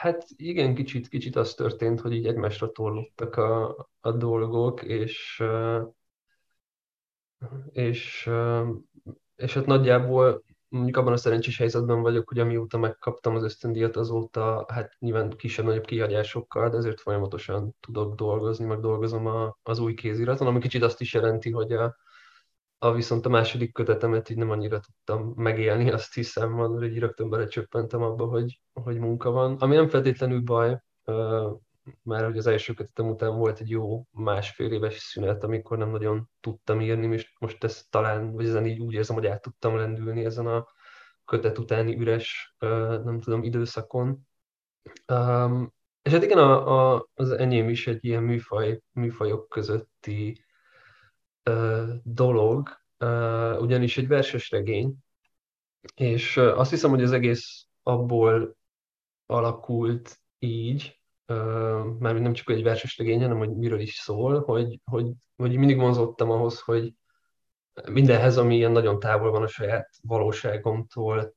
Hát 0.00 0.26
igen, 0.36 0.74
kicsit, 0.74 1.08
kicsit 1.08 1.36
az 1.36 1.54
történt, 1.54 2.00
hogy 2.00 2.12
így 2.12 2.26
egymásra 2.26 2.70
torlottak 2.70 3.36
a, 3.36 3.76
a 4.00 4.12
dolgok, 4.12 4.82
és, 4.82 5.42
és, 7.72 8.30
és 9.36 9.54
hát 9.54 9.66
nagyjából 9.66 10.42
mondjuk 10.68 10.96
abban 10.96 11.12
a 11.12 11.16
szerencsés 11.16 11.58
helyzetben 11.58 12.02
vagyok, 12.02 12.28
hogy 12.28 12.38
amióta 12.38 12.78
megkaptam 12.78 13.34
az 13.34 13.42
ösztöndíjat, 13.42 13.96
azóta 13.96 14.66
hát 14.68 14.96
nyilván 14.98 15.30
kisebb-nagyobb 15.30 15.84
kihagyásokkal, 15.84 16.68
de 16.70 16.76
azért 16.76 17.00
folyamatosan 17.00 17.76
tudok 17.80 18.14
dolgozni, 18.14 18.64
meg 18.64 18.80
dolgozom 18.80 19.26
a, 19.26 19.58
az 19.62 19.78
új 19.78 19.94
kéziraton, 19.94 20.46
ami 20.46 20.60
kicsit 20.60 20.82
azt 20.82 21.00
is 21.00 21.14
jelenti, 21.14 21.50
hogy 21.50 21.72
a, 21.72 21.96
a 22.78 22.92
viszont 22.92 23.26
a 23.26 23.28
második 23.28 23.72
kötetemet 23.72 24.30
így 24.30 24.36
nem 24.36 24.50
annyira 24.50 24.80
tudtam 24.80 25.32
megélni, 25.36 25.90
azt 25.98 26.14
hiszem, 26.14 26.54
van, 26.54 26.70
hogy 26.70 26.84
így 26.84 26.98
rögtön 26.98 27.30
belecsöppentem 27.30 28.02
abba, 28.02 28.26
hogy, 28.26 28.60
hogy 28.72 28.98
munka 28.98 29.30
van. 29.30 29.56
Ami 29.56 29.74
nem 29.74 29.88
feltétlenül 29.88 30.40
baj, 30.40 30.78
már 32.02 32.24
hogy 32.24 32.38
az 32.38 32.46
első 32.46 32.72
kötetem 32.72 33.08
után 33.08 33.36
volt 33.36 33.60
egy 33.60 33.70
jó 33.70 34.06
másfél 34.10 34.72
éves 34.72 34.98
szünet, 34.98 35.44
amikor 35.44 35.78
nem 35.78 35.90
nagyon 35.90 36.30
tudtam 36.40 36.80
írni, 36.80 37.14
és 37.14 37.34
most 37.38 37.64
ezt 37.64 37.90
talán, 37.90 38.32
vagy 38.32 38.46
ezen 38.46 38.66
így 38.66 38.80
úgy 38.80 38.94
érzem, 38.94 39.16
hogy 39.16 39.26
át 39.26 39.42
tudtam 39.42 39.76
lendülni 39.76 40.24
ezen 40.24 40.46
a 40.46 40.66
kötet 41.24 41.58
utáni 41.58 41.98
üres, 41.98 42.54
nem 43.04 43.20
tudom, 43.20 43.42
időszakon. 43.42 44.28
és 46.02 46.12
hát 46.12 46.22
igen, 46.22 46.38
a, 46.38 46.94
a, 46.94 47.08
az 47.14 47.30
enyém 47.30 47.68
is 47.68 47.86
egy 47.86 48.04
ilyen 48.04 48.22
műfaj, 48.22 48.80
műfajok 48.92 49.48
közötti 49.48 50.44
dolog, 52.02 52.68
ugyanis 53.58 53.98
egy 53.98 54.08
verses 54.08 54.50
regény, 54.50 54.94
és 55.94 56.36
azt 56.36 56.70
hiszem, 56.70 56.90
hogy 56.90 57.02
az 57.02 57.12
egész 57.12 57.66
abból 57.82 58.56
alakult 59.26 60.20
így, 60.38 60.97
már 61.98 62.14
nem 62.14 62.32
csak 62.32 62.50
egy 62.50 62.62
verses 62.62 62.98
regény, 62.98 63.20
hanem 63.20 63.38
hogy 63.38 63.56
miről 63.56 63.80
is 63.80 63.94
szól, 63.94 64.42
hogy, 64.44 64.80
hogy, 64.84 65.06
hogy 65.36 65.56
mindig 65.56 65.78
vonzottam 65.78 66.30
ahhoz, 66.30 66.60
hogy 66.60 66.92
mindenhez, 67.90 68.36
ami 68.36 68.56
ilyen 68.56 68.72
nagyon 68.72 68.98
távol 68.98 69.30
van 69.30 69.42
a 69.42 69.46
saját 69.46 69.90
valóságomtól, 70.02 71.34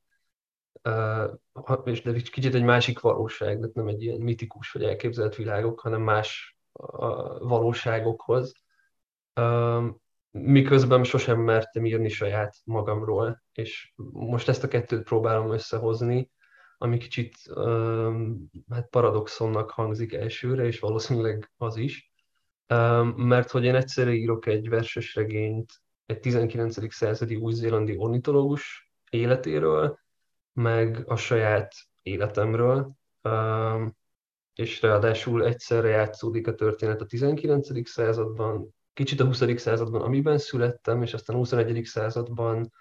és 1.84 2.02
de 2.02 2.14
kicsit 2.14 2.56
egy 2.56 2.64
másik 2.64 3.00
valóság, 3.00 3.60
de 3.60 3.68
nem 3.74 3.88
egy 3.88 4.02
ilyen 4.04 4.22
mitikus 4.22 4.72
vagy 4.72 4.84
elképzelt 4.84 5.36
világok, 5.36 5.80
hanem 5.80 6.02
más 6.02 6.58
valóságokhoz. 7.40 8.54
Miközben 10.32 11.04
sosem 11.04 11.40
mertem 11.40 11.86
írni 11.86 12.10
saját 12.10 12.56
magamról, 12.64 13.44
és 13.52 13.94
most 14.12 14.50
ezt 14.50 14.64
a 14.64 14.68
kettőt 14.68 15.04
próbálom 15.04 15.52
összehozni, 15.52 16.32
ami 16.82 16.98
kicsit 16.98 17.36
hát 18.70 18.90
paradoxonnak 18.90 19.70
hangzik 19.70 20.14
elsőre, 20.14 20.66
és 20.66 20.80
valószínűleg 20.80 21.52
az 21.58 21.78
is, 21.78 22.12
mert 23.16 23.52
hogy 23.52 23.64
én 23.64 23.76
egyszerre 23.76 24.14
írok 24.14 24.46
egy 24.46 24.70
verses 24.70 25.16
regényt 25.16 25.74
egy 26.06 26.20
19. 26.20 26.94
századi 26.94 27.36
új-zélandi 27.36 27.98
ornitológus 27.98 28.92
életéről, 29.10 30.00
meg 30.54 31.04
a 31.06 31.16
saját 31.16 31.74
életemről, 32.02 32.92
és 34.54 34.82
ráadásul 34.82 35.46
egyszerre 35.46 35.88
játszódik 35.88 36.48
a 36.48 36.56
történet 36.56 37.02
a 37.02 37.06
19. 37.06 37.90
században, 37.90 38.76
kicsit 38.94 39.20
a 39.20 39.26
20. 39.26 39.60
században, 39.60 40.02
amiben 40.02 40.38
születtem, 40.38 41.02
és 41.02 41.14
aztán 41.14 41.36
a 41.36 41.40
21. 41.40 41.84
században, 41.84 42.74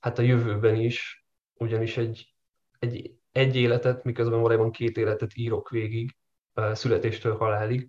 hát 0.00 0.18
a 0.18 0.22
jövőben 0.22 0.76
is, 0.76 1.26
ugyanis 1.54 1.96
egy, 1.96 2.34
egy 2.78 3.16
egy 3.36 3.56
életet, 3.56 4.04
miközben 4.04 4.40
valójában 4.40 4.70
két 4.70 4.96
életet 4.96 5.30
írok 5.34 5.70
végig, 5.70 6.16
születéstől 6.72 7.36
halálig. 7.36 7.88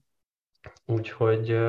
Úgyhogy, 0.85 1.59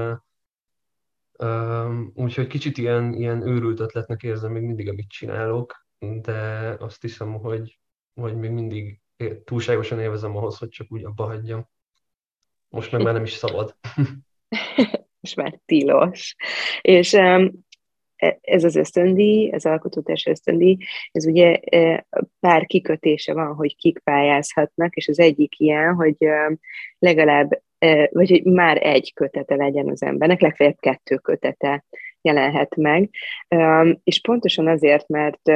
úgyhogy 2.14 2.46
kicsit 2.46 2.78
ilyen, 2.78 3.14
ilyen 3.14 3.46
őrült 3.46 3.80
ötletnek 3.80 4.22
érzem 4.22 4.52
még 4.52 4.62
mindig, 4.62 4.88
amit 4.88 5.08
csinálok, 5.08 5.86
de 5.98 6.76
azt 6.78 7.00
hiszem, 7.00 7.32
hogy, 7.32 7.78
hogy 8.14 8.36
még 8.36 8.50
mindig 8.50 9.00
túlságosan 9.44 10.00
élvezem 10.00 10.36
ahhoz, 10.36 10.58
hogy 10.58 10.68
csak 10.68 10.92
úgy 10.92 11.04
abba 11.04 11.24
hagyjam. 11.24 11.68
Most 12.68 12.92
meg 12.92 13.02
már 13.02 13.12
nem 13.12 13.22
is 13.22 13.32
szabad. 13.32 13.76
Most 15.20 15.36
már 15.36 15.60
tilos. 15.64 16.34
És 16.80 17.12
ez 18.40 18.64
az 18.64 18.76
ösztöndíj, 18.76 19.50
az 19.50 19.66
alkotótárs 19.66 20.26
ösztöndíj, 20.26 20.76
ez 21.12 21.26
ugye 21.26 21.56
e, 21.56 22.06
pár 22.40 22.66
kikötése 22.66 23.32
van, 23.32 23.54
hogy 23.54 23.76
kik 23.76 23.98
pályázhatnak, 23.98 24.94
és 24.94 25.08
az 25.08 25.18
egyik 25.18 25.58
ilyen, 25.58 25.94
hogy 25.94 26.16
legalább, 26.98 27.62
e, 27.78 28.08
vagy 28.12 28.30
hogy 28.30 28.44
már 28.44 28.86
egy 28.86 29.12
kötete 29.14 29.54
legyen 29.54 29.88
az 29.88 30.02
embernek, 30.02 30.40
legfeljebb 30.40 30.78
kettő 30.80 31.16
kötete 31.16 31.84
jelenhet 32.20 32.76
meg. 32.76 33.10
És 34.04 34.20
pontosan 34.20 34.66
azért, 34.66 35.08
mert 35.08 35.50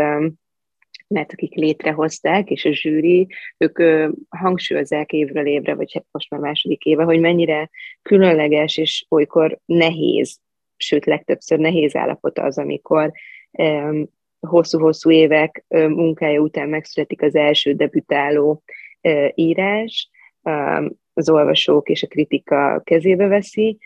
mert 1.12 1.32
akik 1.32 1.54
létrehozták, 1.54 2.50
és 2.50 2.64
a 2.64 2.72
zsűri, 2.72 3.26
ők 3.56 3.82
hangsúlyozzák 4.28 5.12
évről 5.12 5.46
évre, 5.46 5.74
vagy 5.74 5.92
hát 5.92 6.04
most 6.10 6.30
már 6.30 6.40
második 6.40 6.84
éve, 6.84 7.02
hogy 7.02 7.20
mennyire 7.20 7.70
különleges 8.02 8.76
és 8.76 9.04
olykor 9.08 9.58
nehéz 9.64 10.40
sőt 10.82 11.04
legtöbbször 11.04 11.58
nehéz 11.58 11.96
állapot 11.96 12.38
az, 12.38 12.58
amikor 12.58 13.12
hosszú-hosszú 14.40 15.10
évek 15.10 15.64
munkája 15.68 16.40
után 16.40 16.68
megszületik 16.68 17.22
az 17.22 17.34
első 17.34 17.72
debütáló 17.72 18.62
írás, 19.34 20.10
az 21.14 21.30
olvasók 21.30 21.88
és 21.88 22.02
a 22.02 22.06
kritika 22.06 22.80
kezébe 22.84 23.26
veszi, 23.26 23.78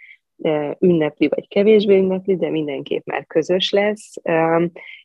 ünnepli 0.79 1.29
vagy 1.29 1.49
kevésbé 1.49 1.97
ünnepli, 1.97 2.37
de 2.37 2.51
mindenképp 2.51 3.07
már 3.07 3.27
közös 3.27 3.71
lesz, 3.71 4.15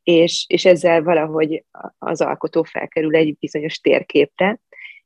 és, 0.04 0.46
és 0.48 0.66
ezzel 0.66 1.04
valahogy 1.04 1.64
az 1.98 2.22
alkotó 2.22 2.64
felkerül 2.64 3.16
egy 3.16 3.38
bizonyos 3.40 3.80
térképre, 3.80 4.60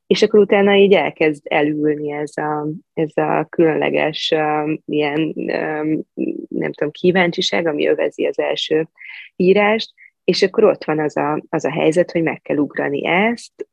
és 0.06 0.22
akkor 0.22 0.40
utána 0.40 0.74
így 0.74 0.92
elkezd 0.92 1.42
elülni 1.44 2.12
ez 2.12 2.36
a, 2.36 2.68
ez 2.94 3.16
a 3.16 3.46
különleges 3.50 4.32
um, 4.36 4.82
ilyen, 4.86 5.20
um, 5.36 6.02
nem 6.48 6.72
tudom, 6.72 6.90
kíváncsiság, 6.90 7.66
ami 7.66 7.88
övezi 7.88 8.26
az 8.26 8.38
első 8.38 8.88
írást, 9.36 9.92
és 10.26 10.42
akkor 10.42 10.64
ott 10.64 10.84
van 10.84 10.98
az 10.98 11.16
a, 11.16 11.42
az 11.48 11.64
a 11.64 11.70
helyzet, 11.70 12.10
hogy 12.10 12.22
meg 12.22 12.42
kell 12.42 12.56
ugrani 12.56 13.06
ezt, 13.06 13.68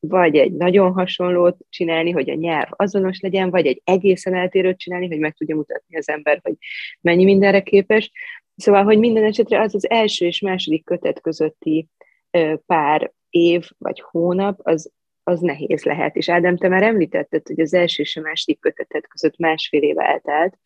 vagy 0.00 0.36
egy 0.36 0.52
nagyon 0.52 0.92
hasonlót 0.92 1.56
csinálni, 1.68 2.10
hogy 2.10 2.30
a 2.30 2.34
nyelv 2.34 2.68
azonos 2.70 3.20
legyen, 3.20 3.50
vagy 3.50 3.66
egy 3.66 3.80
egészen 3.84 4.34
eltérőt 4.34 4.78
csinálni, 4.78 5.08
hogy 5.08 5.18
meg 5.18 5.34
tudja 5.34 5.56
mutatni 5.56 5.96
az 5.96 6.08
ember, 6.08 6.40
hogy 6.42 6.54
mennyi 7.00 7.24
mindenre 7.24 7.60
képes. 7.60 8.10
Szóval, 8.56 8.84
hogy 8.84 8.98
minden 8.98 9.24
esetre 9.24 9.60
az 9.60 9.74
az 9.74 9.90
első 9.90 10.26
és 10.26 10.40
második 10.40 10.84
kötet 10.84 11.20
közötti 11.20 11.88
pár 12.66 13.12
év 13.30 13.68
vagy 13.78 14.00
hónap, 14.00 14.60
az, 14.62 14.92
az 15.24 15.40
nehéz 15.40 15.84
lehet. 15.84 16.16
És 16.16 16.28
Ádám, 16.28 16.56
te 16.56 16.68
már 16.68 16.82
említetted, 16.82 17.46
hogy 17.46 17.60
az 17.60 17.74
első 17.74 18.02
és 18.02 18.16
a 18.16 18.20
második 18.20 18.60
kötetet 18.60 19.08
között 19.08 19.38
másfél 19.38 19.82
év 19.82 19.98
eltelt, 19.98 20.58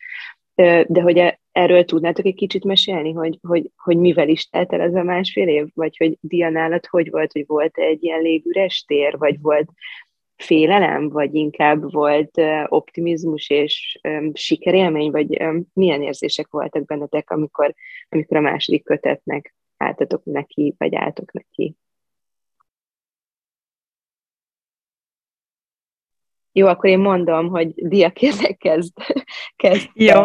de 0.86 1.00
hogy 1.00 1.18
e, 1.18 1.40
erről 1.52 1.84
tudnátok 1.84 2.25
egy 2.25 2.34
kicsit 2.34 2.64
mesélni, 2.64 3.12
hogy, 3.12 3.38
hogy, 3.42 3.70
hogy 3.76 3.96
mivel 3.96 4.28
is 4.28 4.48
telt 4.48 4.72
el 4.72 4.80
ez 4.80 4.94
a 4.94 5.02
másfél 5.02 5.48
év, 5.48 5.66
vagy 5.75 5.96
hogy 5.96 6.18
Dianálat 6.20 6.86
hogy 6.86 7.10
volt, 7.10 7.32
hogy 7.32 7.46
volt 7.46 7.78
egy 7.78 8.04
ilyen 8.04 8.20
légüres 8.20 8.84
tér, 8.86 9.18
vagy 9.18 9.40
volt 9.40 9.68
félelem, 10.36 11.08
vagy 11.08 11.34
inkább 11.34 11.92
volt 11.92 12.40
optimizmus 12.66 13.50
és 13.50 14.00
sikerélmény, 14.32 15.10
vagy 15.10 15.42
milyen 15.72 16.02
érzések 16.02 16.46
voltak 16.50 16.84
bennetek, 16.84 17.30
amikor, 17.30 17.75
amikor 18.08 18.36
a 18.36 18.40
második 18.40 18.84
kötetnek 18.84 19.54
álltatok 19.76 20.25
neki, 20.25 20.75
vagy 20.78 20.94
álltok 20.94 21.32
neki? 21.32 21.76
Jó, 26.56 26.66
akkor 26.66 26.90
én 26.90 26.98
mondom, 26.98 27.48
hogy 27.48 27.72
Dia, 27.75 28.10
kérlek, 28.10 28.56
kezd. 28.56 28.92
kezd 29.56 29.88
Jó. 29.94 30.25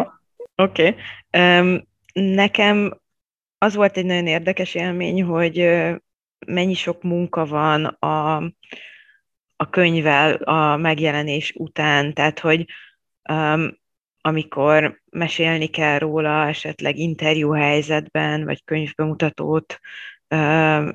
Oké. 0.54 0.96
Okay. 1.26 1.58
Um, 1.58 1.88
nekem 2.12 3.00
az 3.58 3.74
volt 3.74 3.96
egy 3.96 4.04
nagyon 4.04 4.26
érdekes 4.26 4.74
élmény, 4.74 5.22
hogy 5.22 5.70
mennyi 6.46 6.74
sok 6.74 7.02
munka 7.02 7.44
van 7.46 7.84
a, 7.84 8.36
a 9.56 9.70
könyvvel 9.70 10.32
a 10.34 10.76
megjelenés 10.76 11.52
után, 11.56 12.12
tehát 12.12 12.38
hogy 12.38 12.66
um, 13.30 13.78
amikor 14.20 15.00
mesélni 15.10 15.66
kell 15.66 15.98
róla, 15.98 16.46
esetleg 16.46 16.96
interjú 16.96 17.50
helyzetben, 17.50 18.44
vagy 18.44 18.64
könyvbemutatót, 18.64 19.80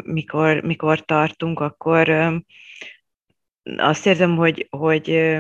mikor, 0.04 0.62
mikor 0.62 1.00
tartunk, 1.00 1.60
akkor 1.60 2.34
azt 3.78 4.06
érzem, 4.06 4.36
hogy, 4.36 4.68
hogy 4.70 5.38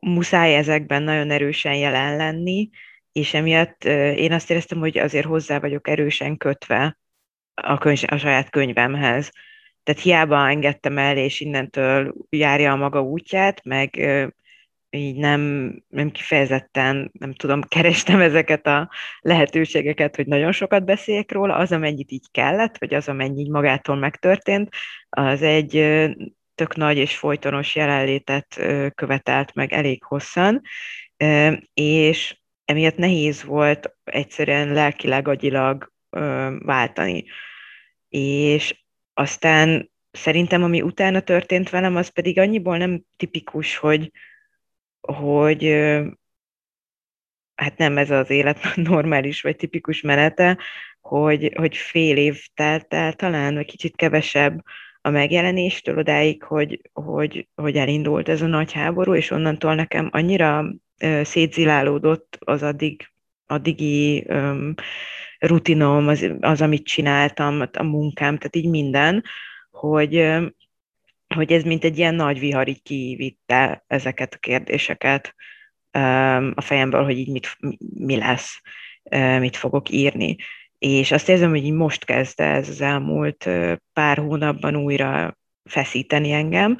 muszáj 0.00 0.56
ezekben 0.56 1.02
nagyon 1.02 1.30
erősen 1.30 1.74
jelen 1.74 2.16
lenni, 2.16 2.70
és 3.12 3.34
emiatt 3.34 3.84
én 4.14 4.32
azt 4.32 4.50
éreztem, 4.50 4.78
hogy 4.78 4.98
azért 4.98 5.26
hozzá 5.26 5.58
vagyok 5.58 5.88
erősen 5.88 6.36
kötve 6.36 6.98
a, 7.54 7.78
könyv, 7.78 8.00
a 8.06 8.16
saját 8.16 8.50
könyvemhez. 8.50 9.30
Tehát 9.82 10.00
hiába 10.00 10.48
engedtem 10.48 10.98
el, 10.98 11.16
és 11.16 11.40
innentől 11.40 12.14
járja 12.28 12.72
a 12.72 12.76
maga 12.76 13.02
útját, 13.02 13.64
meg 13.64 13.96
így 14.90 15.16
nem, 15.16 15.72
nem 15.88 16.10
kifejezetten, 16.10 17.10
nem 17.18 17.32
tudom, 17.32 17.62
kerestem 17.74 18.20
ezeket 18.20 18.66
a 18.66 18.90
lehetőségeket, 19.20 20.16
hogy 20.16 20.26
nagyon 20.26 20.52
sokat 20.52 20.84
beszéljek 20.84 21.32
róla, 21.32 21.54
az, 21.54 21.72
amennyit 21.72 22.10
így 22.10 22.30
kellett, 22.30 22.78
vagy 22.78 22.94
az, 22.94 23.08
amennyi 23.08 23.40
így 23.40 23.50
magától 23.50 23.96
megtörtént, 23.96 24.68
az 25.08 25.42
egy 25.42 25.76
tök 26.54 26.76
nagy 26.76 26.96
és 26.96 27.16
folytonos 27.16 27.74
jelenlétet 27.74 28.60
követelt 28.94 29.54
meg 29.54 29.72
elég 29.72 30.02
hosszan, 30.02 30.62
és 31.74 32.36
emiatt 32.64 32.96
nehéz 32.96 33.42
volt 33.42 33.96
egyszerűen 34.04 34.72
lelkileg, 34.72 35.28
agyilag 35.28 35.92
váltani. 36.58 37.24
És 38.08 38.84
aztán 39.14 39.90
szerintem, 40.10 40.62
ami 40.62 40.82
utána 40.82 41.20
történt 41.20 41.70
velem, 41.70 41.96
az 41.96 42.08
pedig 42.08 42.38
annyiból 42.38 42.76
nem 42.76 43.04
tipikus, 43.16 43.76
hogy, 43.76 44.10
hogy 45.00 45.64
hát 47.54 47.76
nem 47.76 47.98
ez 47.98 48.10
az 48.10 48.30
élet 48.30 48.76
normális 48.90 49.42
vagy 49.42 49.56
tipikus 49.56 50.00
menete, 50.00 50.58
hogy, 51.00 51.52
hogy 51.54 51.76
fél 51.76 52.16
év 52.16 52.46
telt 52.54 52.94
el 52.94 53.12
talán, 53.12 53.54
vagy 53.54 53.66
kicsit 53.66 53.96
kevesebb 53.96 54.64
a 55.06 55.10
megjelenéstől 55.10 55.98
odáig, 55.98 56.42
hogy, 56.42 56.80
hogy, 56.92 57.48
hogy 57.54 57.76
elindult 57.76 58.28
ez 58.28 58.42
a 58.42 58.46
nagy 58.46 58.72
háború, 58.72 59.14
és 59.14 59.30
onnantól 59.30 59.74
nekem 59.74 60.08
annyira 60.12 60.74
szétzilálódott 61.22 62.36
az 62.40 62.62
addig, 62.62 63.12
addigi 63.46 64.24
um, 64.28 64.74
rutinom, 65.38 66.08
az, 66.08 66.30
az, 66.40 66.60
amit 66.60 66.86
csináltam, 66.86 67.62
a 67.72 67.82
munkám, 67.82 68.36
tehát 68.36 68.56
így 68.56 68.68
minden, 68.68 69.24
hogy, 69.70 70.28
hogy 71.34 71.52
ez 71.52 71.62
mint 71.62 71.84
egy 71.84 71.98
ilyen 71.98 72.14
nagy 72.14 72.38
vihar 72.38 72.68
így 72.68 72.82
kivitte 72.82 73.84
ezeket 73.86 74.34
a 74.34 74.38
kérdéseket 74.38 75.34
a 76.54 76.60
fejemből, 76.60 77.04
hogy 77.04 77.18
így 77.18 77.30
mit, 77.30 77.56
mi 77.94 78.16
lesz, 78.16 78.60
mit 79.38 79.56
fogok 79.56 79.90
írni 79.90 80.36
és 80.84 81.12
azt 81.12 81.28
érzem, 81.28 81.50
hogy 81.50 81.64
így 81.64 81.72
most 81.72 82.04
kezdte 82.04 82.44
ez 82.44 82.68
az 82.68 82.80
elmúlt 82.80 83.48
pár 83.92 84.18
hónapban 84.18 84.76
újra 84.76 85.38
feszíteni 85.64 86.32
engem, 86.32 86.78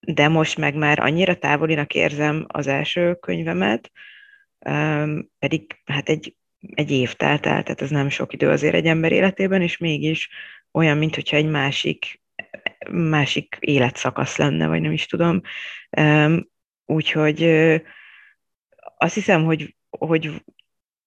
de 0.00 0.28
most 0.28 0.56
meg 0.58 0.74
már 0.74 0.98
annyira 1.00 1.38
távolinak 1.38 1.94
érzem 1.94 2.44
az 2.48 2.66
első 2.66 3.14
könyvemet, 3.14 3.90
pedig 5.38 5.80
hát 5.84 6.08
egy, 6.08 6.36
egy 6.74 6.90
év 6.90 7.12
telt 7.12 7.46
el, 7.46 7.62
tehát 7.62 7.82
ez 7.82 7.90
nem 7.90 8.08
sok 8.08 8.32
idő 8.32 8.48
azért 8.48 8.74
egy 8.74 8.86
ember 8.86 9.12
életében, 9.12 9.62
és 9.62 9.76
mégis 9.76 10.28
olyan, 10.72 10.98
mintha 10.98 11.36
egy 11.36 11.50
másik, 11.50 12.22
másik 12.90 13.56
életszakasz 13.60 14.36
lenne, 14.36 14.66
vagy 14.66 14.80
nem 14.80 14.92
is 14.92 15.06
tudom. 15.06 15.40
Úgyhogy 16.86 17.42
azt 18.96 19.14
hiszem, 19.14 19.44
hogy, 19.44 19.76
hogy 19.90 20.42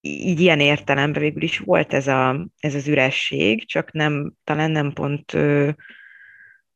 így 0.01 0.39
ilyen 0.39 0.59
értelemben 0.59 1.21
végül 1.21 1.41
is 1.41 1.57
volt 1.57 1.93
ez, 1.93 2.07
a, 2.07 2.47
ez 2.59 2.75
az 2.75 2.87
üresség, 2.87 3.67
csak 3.67 3.91
nem, 3.91 4.33
talán 4.43 4.71
nem 4.71 4.93
pont 4.93 5.37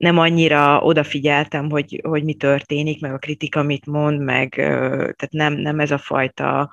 nem 0.02 0.18
annyira 0.18 0.82
odafigyeltem, 0.82 1.70
hogy, 1.70 2.02
hogy 2.04 2.24
mi 2.24 2.34
történik, 2.34 3.02
meg 3.02 3.14
a 3.14 3.18
kritika 3.18 3.64
mit 3.64 3.86
mond, 3.86 4.20
meg 4.24 4.50
tehát 4.56 5.30
nem, 5.30 5.54
nem 5.54 5.80
ez 5.80 5.92
a 5.92 5.98
fajta 5.98 6.72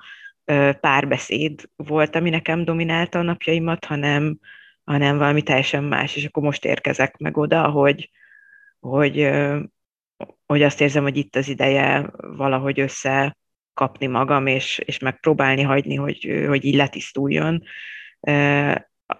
párbeszéd 0.79 1.69
volt, 1.75 2.15
ami 2.15 2.29
nekem 2.29 2.65
dominálta 2.65 3.19
a 3.19 3.21
napjaimat, 3.21 3.85
hanem, 3.85 4.39
hanem 4.83 5.17
valami 5.17 5.41
teljesen 5.41 5.83
más, 5.83 6.15
és 6.15 6.25
akkor 6.25 6.43
most 6.43 6.65
érkezek 6.65 7.17
meg 7.17 7.37
oda, 7.37 7.69
hogy, 7.69 8.09
hogy, 8.79 9.29
hogy 10.45 10.61
azt 10.63 10.81
érzem, 10.81 11.03
hogy 11.03 11.17
itt 11.17 11.35
az 11.35 11.47
ideje 11.47 12.11
valahogy 12.17 12.79
össze 12.79 13.37
kapni 13.73 14.07
magam, 14.07 14.47
és, 14.47 14.81
és 14.85 14.99
megpróbálni 14.99 15.61
hagyni, 15.61 15.95
hogy, 15.95 16.43
hogy 16.47 16.65
így 16.65 16.75
letisztuljon 16.75 17.63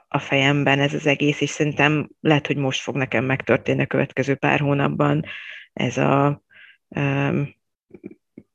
a 0.08 0.20
fejemben 0.20 0.80
ez 0.80 0.94
az 0.94 1.06
egész, 1.06 1.42
és 1.42 1.50
szerintem 1.50 2.10
lehet, 2.20 2.48
hogy 2.48 2.58
most 2.58 2.82
fog 2.82 2.96
nekem 2.96 3.26
megtörténni 3.26 3.82
a 3.82 3.88
következő 3.88 4.36
pár 4.36 4.60
hónapban 4.60 5.26
ez 5.74 5.98
a 5.98 6.44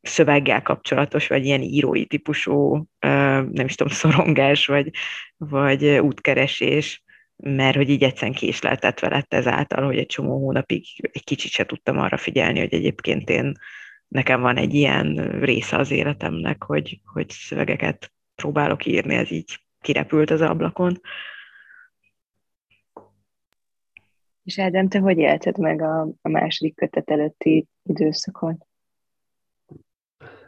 szöveggel 0.03 0.63
kapcsolatos, 0.63 1.27
vagy 1.27 1.45
ilyen 1.45 1.63
írói 1.63 2.07
típusú, 2.07 2.87
nem 3.01 3.65
is 3.65 3.75
tudom, 3.75 3.93
szorongás, 3.93 4.67
vagy, 4.67 4.91
vagy 5.37 5.85
útkeresés, 5.87 7.03
mert 7.37 7.77
hogy 7.77 7.91
így 7.91 8.03
egyszerűen 8.03 8.33
késleltetve 8.37 9.09
lett 9.09 9.35
ezáltal, 9.35 9.85
hogy 9.85 9.99
egy 9.99 10.07
csomó 10.07 10.39
hónapig 10.39 10.85
egy 11.13 11.25
kicsit 11.25 11.51
se 11.51 11.67
tudtam 11.67 11.99
arra 11.99 12.17
figyelni, 12.17 12.59
hogy 12.59 12.75
egyébként 12.75 13.31
én 13.31 13.53
nekem 14.09 14.40
van 14.40 14.57
egy 14.57 14.75
ilyen 14.75 15.14
része 15.40 15.77
az 15.77 15.90
életemnek, 15.90 16.62
hogy, 16.62 17.01
hogy 17.05 17.31
szövegeket 17.31 18.12
próbálok 18.35 18.87
írni, 18.87 19.14
ez 19.14 19.31
így 19.31 19.64
kirepült 19.81 20.31
az 20.31 20.40
ablakon. 20.40 21.01
És 24.43 24.59
Ádám, 24.59 24.88
te 24.88 24.99
hogy 24.99 25.19
élted 25.19 25.59
meg 25.59 25.83
a, 25.83 26.01
a 26.23 26.29
második 26.29 26.77
kötet 26.77 27.11
előtti 27.11 27.67
időszakot? 27.83 28.67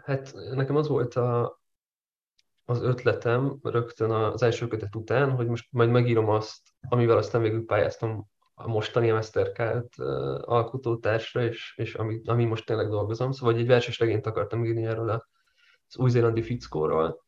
Hát 0.04 0.34
nekem 0.54 0.76
az 0.76 0.88
volt 0.88 1.14
a, 1.14 1.60
az 2.64 2.82
ötletem 2.82 3.58
rögtön 3.62 4.10
az 4.10 4.42
első 4.42 4.66
kötet 4.66 4.94
után, 4.94 5.30
hogy 5.30 5.46
most 5.46 5.68
majd 5.70 5.90
megírom 5.90 6.28
azt, 6.28 6.60
amivel 6.88 7.16
aztán 7.16 7.42
végül 7.42 7.64
pályáztam 7.64 8.28
a 8.58 8.68
mostani 8.68 9.10
Mastercard 9.10 9.88
alkotótársra, 10.40 11.42
és, 11.42 11.74
és 11.76 11.94
ami, 11.94 12.20
ami 12.24 12.44
most 12.44 12.66
tényleg 12.66 12.88
dolgozom. 12.88 13.32
Szóval 13.32 13.54
egy 13.54 13.66
verses 13.66 13.98
regényt 13.98 14.26
akartam 14.26 14.64
írni 14.64 14.84
erről 14.84 15.10
az 15.10 15.98
új-zélandi 15.98 16.42
fickóról, 16.42 17.24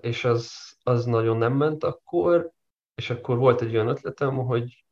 és 0.00 0.24
az, 0.24 0.52
az 0.82 1.04
nagyon 1.04 1.36
nem 1.36 1.52
ment 1.52 1.84
akkor, 1.84 2.50
és 2.94 3.10
akkor 3.10 3.36
volt 3.36 3.60
egy 3.60 3.74
olyan 3.74 3.88
ötletem, 3.88 4.36
hogy 4.36 4.84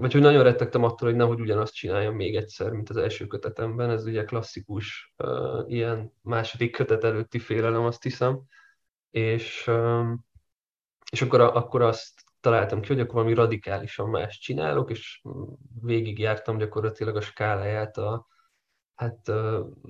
vagy 0.00 0.12
hogy 0.12 0.20
nagyon 0.20 0.42
rettegtem 0.42 0.84
attól, 0.84 1.08
hogy 1.08 1.18
nehogy 1.18 1.40
ugyanazt 1.40 1.74
csináljam 1.74 2.14
még 2.14 2.36
egyszer, 2.36 2.70
mint 2.70 2.90
az 2.90 2.96
első 2.96 3.26
kötetemben. 3.26 3.90
Ez 3.90 4.04
ugye 4.04 4.24
klasszikus 4.24 5.14
uh, 5.16 5.64
ilyen 5.66 6.12
második 6.22 6.72
kötet 6.72 7.04
előtti 7.04 7.38
félelem, 7.38 7.84
azt 7.84 8.02
hiszem. 8.02 8.40
És, 9.10 9.66
um, 9.66 10.24
és 11.12 11.22
akkor, 11.22 11.40
akkor 11.40 11.82
azt 11.82 12.29
találtam 12.40 12.80
ki, 12.80 12.88
hogy 12.88 13.00
akkor 13.00 13.14
valami 13.14 13.34
radikálisan 13.34 14.08
más 14.08 14.38
csinálok, 14.38 14.90
és 14.90 15.22
végigjártam 15.82 16.58
gyakorlatilag 16.58 17.16
a 17.16 17.20
skáláját 17.20 17.96
a, 17.96 18.26
hát 18.94 19.30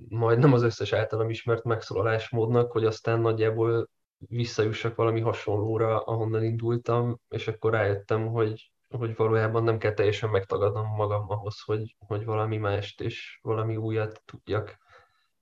majdnem 0.09 0.53
az 0.53 0.63
összes 0.63 0.93
általam 0.93 1.31
ismert 1.31 1.65
megszólalásmódnak, 1.65 2.73
hogy 2.73 2.85
aztán 2.85 3.21
nagyjából 3.21 3.89
visszajussak 4.19 4.95
valami 4.95 5.21
hasonlóra, 5.21 6.01
ahonnan 6.01 6.45
indultam, 6.45 7.21
és 7.29 7.49
akkor 7.49 7.73
rájöttem, 7.73 8.27
hogy, 8.27 8.73
hogy 8.89 9.17
valójában 9.17 9.63
nem 9.63 9.79
kell 9.79 9.93
teljesen 9.93 10.31
megtagadnom 10.31 10.87
magam 10.87 11.31
ahhoz, 11.31 11.61
hogy, 11.61 11.97
hogy 11.99 12.25
valami 12.25 12.57
mást 12.57 13.01
és 13.01 13.39
valami 13.43 13.77
újat 13.77 14.23
tudjak 14.25 14.79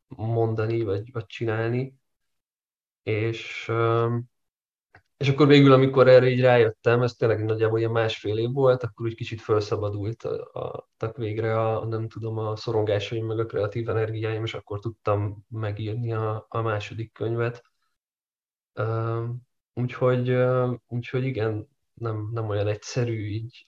mondani, 0.06 0.82
vagy, 0.82 1.12
vagy 1.12 1.26
csinálni. 1.26 1.94
És, 3.02 3.72
és 5.18 5.28
akkor 5.28 5.46
végül, 5.46 5.72
amikor 5.72 6.08
erre 6.08 6.28
így 6.28 6.40
rájöttem, 6.40 7.02
ez 7.02 7.14
tényleg 7.14 7.44
nagyjából 7.44 7.78
ilyen 7.78 7.90
másfél 7.90 8.38
év 8.38 8.52
volt, 8.52 8.82
akkor 8.82 9.06
úgy 9.06 9.14
kicsit 9.14 9.40
felszabadultak 9.40 11.16
végre 11.16 11.60
a, 11.60 11.84
nem 11.86 12.08
tudom, 12.08 12.38
a 12.38 12.56
szorongásaim, 12.56 13.26
meg 13.26 13.38
a 13.38 13.46
kreatív 13.46 13.88
energiáim, 13.88 14.44
és 14.44 14.54
akkor 14.54 14.80
tudtam 14.80 15.44
megírni 15.48 16.12
a, 16.12 16.46
a 16.48 16.60
második 16.60 17.12
könyvet. 17.12 17.62
Úgyhogy, 19.74 20.36
úgyhogy 20.86 21.24
igen, 21.24 21.68
nem, 21.94 22.30
nem 22.32 22.48
olyan 22.48 22.66
egyszerű 22.66 23.26
így 23.26 23.66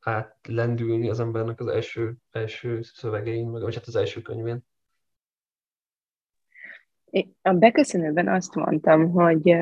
átlendülni 0.00 1.10
az 1.10 1.20
embernek 1.20 1.60
az 1.60 1.66
első, 1.66 2.16
első 2.30 2.82
szövegein, 2.82 3.50
vagy 3.50 3.74
hát 3.74 3.86
az 3.86 3.96
első 3.96 4.20
könyvén. 4.20 4.64
A 7.42 7.52
beköszönőben 7.52 8.28
azt 8.28 8.54
mondtam, 8.54 9.10
hogy, 9.10 9.56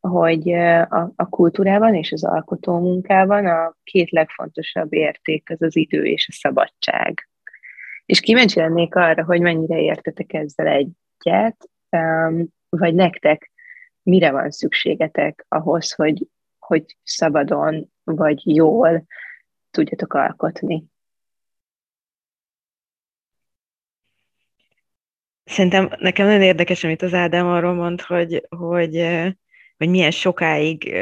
hogy 0.00 0.52
a, 0.52 1.12
a 1.16 1.28
kultúrában 1.28 1.94
és 1.94 2.12
az 2.12 2.24
alkotó 2.24 2.78
munkában 2.78 3.46
a 3.46 3.76
két 3.82 4.10
legfontosabb 4.10 4.92
érték 4.92 5.50
az 5.50 5.62
az 5.62 5.76
idő 5.76 6.04
és 6.04 6.28
a 6.28 6.32
szabadság. 6.32 7.28
És 8.04 8.20
kíváncsi 8.20 8.58
lennék 8.58 8.94
arra, 8.94 9.24
hogy 9.24 9.40
mennyire 9.40 9.80
értetek 9.80 10.32
ezzel 10.32 10.66
egyet, 10.66 11.70
vagy 12.68 12.94
nektek 12.94 13.50
mire 14.02 14.30
van 14.30 14.50
szükségetek 14.50 15.44
ahhoz, 15.48 15.92
hogy, 15.92 16.26
hogy 16.58 16.96
szabadon 17.02 17.90
vagy 18.04 18.54
jól 18.54 19.06
tudjatok 19.70 20.14
alkotni? 20.14 20.84
Szerintem 25.46 25.90
nekem 25.98 26.26
nagyon 26.26 26.42
érdekes, 26.42 26.84
amit 26.84 27.02
az 27.02 27.14
Ádám 27.14 27.46
arról 27.46 27.74
mond, 27.74 28.00
hogy, 28.00 28.46
hogy, 28.48 29.06
hogy 29.76 29.88
milyen 29.88 30.10
sokáig 30.10 30.94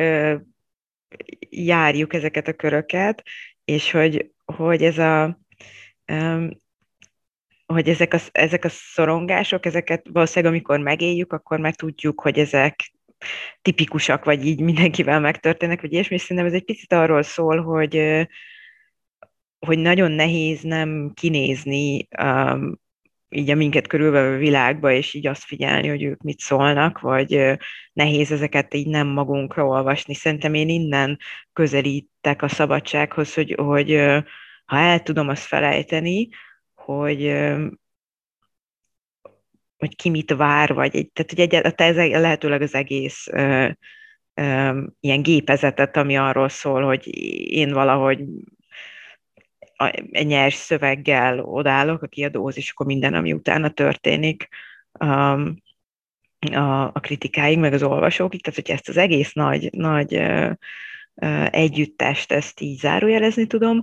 járjuk 1.51 2.15
ezeket 2.15 2.49
a 2.49 2.53
köröket, 2.53 3.23
és 3.65 3.91
hogy, 3.91 4.31
hogy 4.45 4.83
ez 4.83 4.99
a 4.99 5.39
hogy 7.67 7.89
ezek 7.89 8.15
a, 8.15 8.19
ezek 8.33 8.65
a 8.65 8.69
szorongások, 8.69 9.67
ezeket 9.67 10.09
valószínűleg 10.13 10.53
amikor 10.53 10.79
megéljük, 10.79 11.33
akkor 11.33 11.59
már 11.59 11.75
tudjuk, 11.75 12.21
hogy 12.21 12.39
ezek 12.39 12.93
tipikusak, 13.63 14.25
vagy 14.25 14.47
így 14.47 14.61
mindenkivel 14.61 15.21
megtörténnek, 15.21 15.81
vagy 15.81 15.93
ilyesmi. 15.93 16.19
Szerintem 16.19 16.47
ez 16.47 16.53
egy 16.53 16.65
picit 16.65 16.93
arról 16.93 17.23
szól, 17.23 17.63
hogy, 17.63 18.27
hogy 19.59 19.79
nagyon 19.79 20.11
nehéz 20.11 20.63
nem 20.63 21.11
kinézni 21.15 22.09
um, 22.23 22.83
így 23.35 23.51
a 23.51 23.55
minket 23.55 23.87
körülvevő 23.87 24.37
világba, 24.37 24.93
és 24.93 25.15
így 25.15 25.27
azt 25.27 25.45
figyelni, 25.45 25.89
hogy 25.89 26.03
ők 26.03 26.23
mit 26.23 26.39
szólnak, 26.39 27.01
vagy 27.01 27.59
nehéz 27.93 28.33
ezeket 28.33 28.75
így 28.75 28.89
nem 28.89 29.07
magunkra 29.07 29.67
olvasni. 29.67 30.15
Szerintem 30.15 30.55
én 30.55 30.69
innen 30.69 31.19
közelítek 31.53 32.43
a 32.43 32.49
szabadsághoz, 32.49 33.35
hogy, 33.35 33.55
hogy 33.57 33.91
ha 34.65 34.77
el 34.77 35.03
tudom 35.03 35.29
azt 35.29 35.47
felejteni, 35.47 36.29
hogy 36.75 37.33
hogy 39.79 39.97
ki 39.97 40.11
mit 40.11 40.31
vár, 40.31 40.75
vagy 40.75 40.97
egy, 40.97 41.11
tehát 41.13 41.31
hogy 41.31 41.41
egy, 41.41 41.55
ez 41.77 41.97
lehetőleg 41.97 42.63
az 42.63 42.75
egész 42.75 43.27
ilyen 45.01 45.23
gépezetet, 45.23 45.97
ami 45.97 46.17
arról 46.17 46.49
szól, 46.49 46.83
hogy 46.83 47.09
én 47.51 47.73
valahogy 47.73 48.25
egy 49.91 50.27
nyers 50.27 50.55
szöveggel 50.55 51.41
odállok 51.41 52.03
a 52.03 52.07
kiadóhoz, 52.07 52.57
és 52.57 52.71
akkor 52.71 52.87
minden, 52.87 53.15
ami 53.15 53.33
utána 53.33 53.69
történik, 53.71 54.49
um, 55.01 55.63
a, 56.53 56.85
a 56.85 57.01
kritikáig, 57.01 57.59
meg 57.59 57.73
az 57.73 57.83
olvasókig, 57.83 58.43
tehát 58.43 58.61
hogy 58.61 58.71
ezt 58.71 58.89
az 58.89 58.97
egész 58.97 59.33
nagy, 59.33 59.69
nagy 59.73 60.15
ö, 60.15 60.51
ö, 61.15 61.45
együttest, 61.51 62.33
ezt 62.33 62.61
így 62.61 62.79
zárójelezni 62.79 63.47
tudom, 63.47 63.83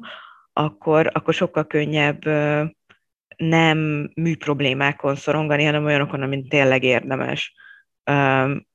akkor, 0.54 1.10
akkor 1.14 1.34
sokkal 1.34 1.68
könnyebb 1.68 2.26
ö, 2.26 2.64
nem 3.38 4.12
műproblémákon 4.16 5.16
szorongani, 5.16 5.64
hanem 5.64 5.86
olyanokon, 5.86 6.22
amin 6.22 6.48
tényleg 6.48 6.84
érdemes. 6.84 7.54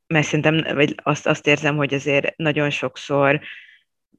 Mert 0.06 0.26
szerintem, 0.26 0.74
vagy 0.74 0.94
azt, 1.02 1.26
azt 1.26 1.46
érzem, 1.46 1.76
hogy 1.76 1.94
azért 1.94 2.36
nagyon 2.36 2.70
sokszor 2.70 3.40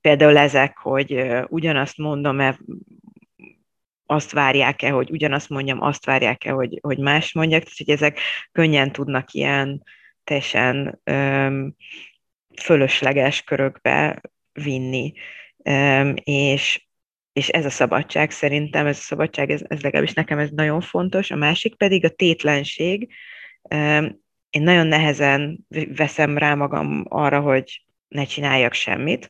például 0.08 0.38
ezek, 0.38 0.78
hogy 0.78 1.26
ugyanazt 1.48 1.98
mondom-e, 1.98 2.60
azt 4.06 4.32
várják-e, 4.32 4.90
hogy 4.90 5.12
ugyanazt 5.12 5.50
mondjam, 5.50 5.82
azt 5.82 6.06
várják-e, 6.06 6.52
hogy, 6.52 6.80
hogy 6.82 6.98
más 6.98 7.34
mondjak, 7.34 7.64
tehát 7.64 7.78
hogy 7.78 7.90
ezek 7.90 8.20
könnyen 8.52 8.92
tudnak 8.92 9.34
ilyen 9.34 9.84
teljesen 10.24 11.02
öm, 11.04 11.76
fölösleges 12.62 13.42
körökbe 13.42 14.22
vinni. 14.54 15.14
Öm, 15.64 16.14
és, 16.24 16.88
és 17.34 17.48
ez 17.50 17.66
a 17.66 17.70
szabadság 17.70 18.32
szerintem, 18.32 18.86
ez 18.86 18.98
a 18.98 19.02
szabadság, 19.02 19.50
ez, 19.52 19.62
ez 19.68 19.82
legalábbis 19.82 20.14
nekem 20.14 20.40
ez 20.40 20.50
nagyon 20.50 20.82
fontos. 20.82 21.32
A 21.32 21.36
másik 21.36 21.76
pedig 21.76 22.06
a 22.06 22.10
tétlenség. 22.10 23.14
Én 24.50 24.64
nagyon 24.64 24.88
nehezen 24.88 25.66
veszem 25.96 26.38
rá 26.38 26.54
magam 26.54 27.06
arra, 27.10 27.40
hogy 27.40 27.84
ne 28.08 28.24
csináljak 28.24 28.74
semmit. 28.74 29.30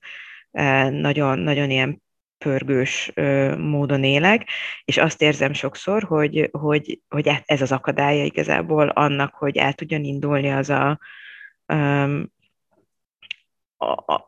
Nagyon, 0.89 1.39
nagyon 1.39 1.69
ilyen 1.69 2.01
pörgős 2.37 3.11
módon 3.57 4.03
élek, 4.03 4.49
és 4.85 4.97
azt 4.97 5.21
érzem 5.21 5.53
sokszor, 5.53 6.03
hogy, 6.03 6.49
hogy, 6.51 6.99
hogy 7.09 7.27
e, 7.27 7.43
ez 7.45 7.61
az 7.61 7.71
akadálya 7.71 8.23
igazából 8.23 8.87
annak, 8.87 9.33
hogy 9.33 9.57
el 9.57 9.73
tudjon 9.73 10.03
indulni 10.03 10.51
az 10.51 10.69
a, 10.69 10.99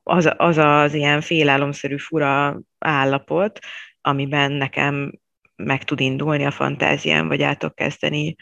az, 0.04 0.34
az 0.38 0.58
az 0.58 0.94
ilyen 0.94 1.22
félálomszerű 1.22 1.98
fura 1.98 2.60
állapot, 2.80 3.60
amiben 4.02 4.52
nekem 4.52 5.20
meg 5.56 5.84
tud 5.84 6.00
indulni 6.00 6.46
a 6.46 6.52
fantáziám, 6.52 7.28
vagy 7.28 7.42
át 7.42 7.60
tudok 7.60 7.76
kezdeni 7.76 8.36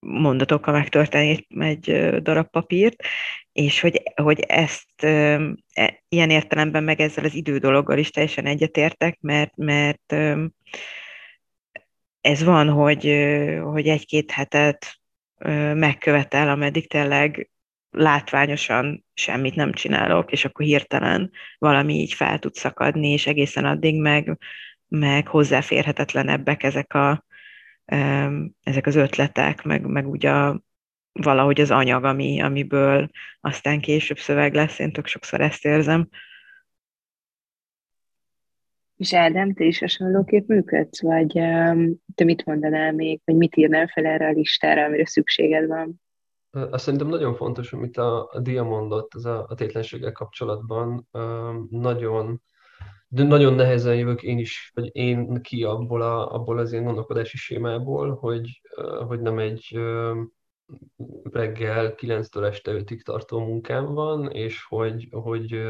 mondatokkal 0.00 0.74
megtörténni 0.74 1.28
egy, 1.28 1.46
egy 1.58 2.22
darab 2.22 2.50
papírt, 2.50 3.02
és 3.52 3.80
hogy, 3.80 4.02
hogy 4.14 4.40
ezt 4.40 5.04
e, 5.04 5.40
ilyen 6.08 6.30
értelemben 6.30 6.84
meg 6.84 7.00
ezzel 7.00 7.24
az 7.24 7.34
idő 7.34 7.58
dologgal 7.58 7.98
is 7.98 8.10
teljesen 8.10 8.46
egyetértek, 8.46 9.18
mert, 9.20 9.56
mert 9.56 10.14
ez 12.20 12.44
van, 12.44 12.68
hogy, 12.68 13.02
hogy 13.62 13.88
egy-két 13.88 14.30
hetet 14.30 14.98
megkövetel, 15.74 16.48
ameddig 16.48 16.88
tényleg 16.88 17.50
látványosan 17.90 19.04
semmit 19.14 19.54
nem 19.54 19.72
csinálok, 19.72 20.32
és 20.32 20.44
akkor 20.44 20.64
hirtelen 20.64 21.30
valami 21.58 21.94
így 21.94 22.12
fel 22.12 22.38
tud 22.38 22.54
szakadni, 22.54 23.08
és 23.08 23.26
egészen 23.26 23.64
addig 23.64 24.00
meg, 24.00 24.38
meg 24.88 25.26
hozzáférhetetlenebbek 25.26 26.62
ezek, 26.62 26.94
a, 26.94 27.24
ezek 28.62 28.86
az 28.86 28.94
ötletek, 28.94 29.62
meg, 29.62 29.86
meg 29.86 30.08
úgy 30.08 30.26
a, 30.26 30.62
valahogy 31.12 31.60
az 31.60 31.70
anyag, 31.70 32.04
ami, 32.04 32.40
amiből 32.40 33.10
aztán 33.40 33.80
később 33.80 34.18
szöveg 34.18 34.54
lesz, 34.54 34.78
én 34.78 34.92
tök 34.92 35.06
sokszor 35.06 35.40
ezt 35.40 35.64
érzem. 35.64 36.08
És 38.96 39.14
Ádám, 39.14 39.54
te 39.54 39.64
is 39.64 39.78
hasonlóképp 39.78 40.48
működsz, 40.48 41.02
vagy 41.02 41.32
te 42.14 42.24
mit 42.24 42.44
mondanál 42.44 42.92
még, 42.92 43.20
vagy 43.24 43.36
mit 43.36 43.56
írnál 43.56 43.86
fel 43.86 44.06
erre 44.06 44.26
a 44.26 44.32
listára, 44.32 44.84
amire 44.84 45.06
szükséged 45.06 45.66
van? 45.66 46.00
Azt 46.50 46.84
szerintem 46.84 47.08
nagyon 47.08 47.34
fontos, 47.34 47.72
amit 47.72 47.96
a, 47.96 48.30
a 48.32 48.40
Dia 48.40 48.62
mondott 48.62 49.14
az 49.14 49.24
a, 49.24 49.46
a 49.48 49.54
tétlenséggel 49.54 50.12
kapcsolatban. 50.12 51.08
Nagyon, 51.70 52.42
de 53.08 53.22
nagyon 53.22 53.54
nehezen 53.54 53.96
jövök 53.96 54.22
én 54.22 54.38
is, 54.38 54.70
vagy 54.74 54.96
én 54.96 55.42
ki 55.42 55.64
abból, 55.64 56.02
a, 56.02 56.32
abból 56.34 56.58
az 56.58 56.72
én 56.72 56.84
gondolkodási 56.84 57.36
sémából, 57.36 58.14
hogy, 58.14 58.60
hogy 59.06 59.20
nem 59.20 59.38
egy 59.38 59.78
reggel 61.22 61.94
9-től 61.96 62.44
este 62.44 62.72
5-ig 62.74 63.00
tartó 63.00 63.38
munkám 63.38 63.84
van, 63.84 64.30
és 64.30 64.64
hogy, 64.64 65.08
hogy 65.10 65.62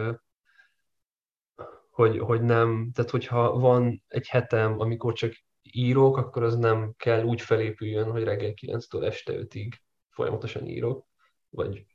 hogy, 1.90 2.18
hogy 2.18 2.42
nem, 2.42 2.90
tehát 2.94 3.10
hogyha 3.10 3.58
van 3.58 4.02
egy 4.08 4.28
hetem, 4.28 4.80
amikor 4.80 5.12
csak 5.12 5.32
írok, 5.62 6.16
akkor 6.16 6.42
az 6.42 6.56
nem 6.56 6.94
kell 6.96 7.24
úgy 7.24 7.40
felépüljön, 7.40 8.10
hogy 8.10 8.22
reggel 8.22 8.52
9-től 8.60 9.04
este 9.04 9.32
5-ig 9.36 9.72
folyamatosan 10.08 10.66
írok, 10.66 11.06
vagy 11.48 11.86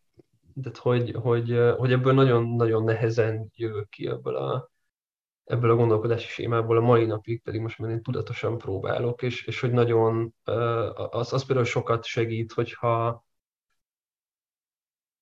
tehát 0.62 0.78
hogy, 0.78 1.12
hogy, 1.12 1.60
hogy 1.78 1.92
ebből 1.92 2.14
nagyon-nagyon 2.14 2.84
nehezen 2.84 3.50
jövök 3.56 3.90
ki 3.90 4.08
ebből 4.08 4.36
a, 4.36 4.72
ebből 5.44 5.72
a 5.72 5.76
gondolkodási 5.76 6.28
sémából 6.28 6.78
a 6.78 6.82
mai 6.82 7.06
napig, 7.06 7.42
pedig 7.42 7.62
most 7.62 7.80
már 7.80 7.92
én 7.92 8.02
tudatosan 8.02 8.58
próbálok, 8.58 9.22
és, 9.22 9.46
és 9.46 9.60
hogy 9.60 9.72
nagyon, 9.72 10.36
az, 10.94 11.34
az 11.34 11.46
például 11.46 11.68
sokat 11.68 12.06
segít, 12.06 12.52
hogyha, 12.52 13.26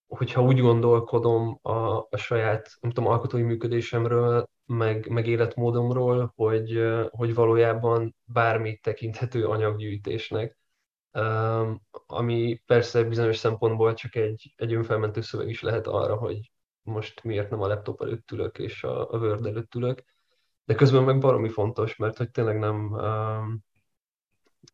hogyha 0.08 0.42
úgy 0.42 0.60
gondolkodom 0.60 1.60
a, 1.62 1.98
a 1.98 2.18
saját, 2.18 2.70
nem 2.80 2.92
tudom, 2.92 3.10
alkotói 3.10 3.42
működésemről, 3.42 4.50
meg, 4.66 5.10
meg 5.10 5.28
életmódomról, 5.28 6.32
hogy, 6.36 6.82
hogy 7.10 7.34
valójában 7.34 8.16
bármit 8.24 8.82
tekinthető 8.82 9.46
anyaggyűjtésnek. 9.46 10.58
Ami 12.06 12.62
persze 12.66 13.04
bizonyos 13.04 13.38
szempontból 13.38 13.94
csak 13.94 14.16
egy, 14.16 14.54
egy 14.56 14.74
önfelmentő 14.74 15.22
szöveg 15.22 15.50
is 15.50 15.62
lehet 15.62 15.88
arra, 15.88 16.16
hogy 16.16 16.51
most 16.84 17.24
miért 17.24 17.50
nem 17.50 17.62
a 17.62 17.68
laptop 17.68 18.02
előtt 18.02 18.32
ülök 18.32 18.60
és 18.60 18.84
a, 18.84 19.12
a 19.12 19.18
Word 19.18 19.46
előtt 19.46 19.76
ülök, 19.76 20.04
de 20.66 20.76
közben 20.76 21.04
meg 21.04 21.20
baromi 21.20 21.50
fontos, 21.50 21.96
mert 21.96 22.18
hogy 22.18 22.32
tényleg 22.32 22.60
nem, 22.60 22.92
um, 22.92 23.64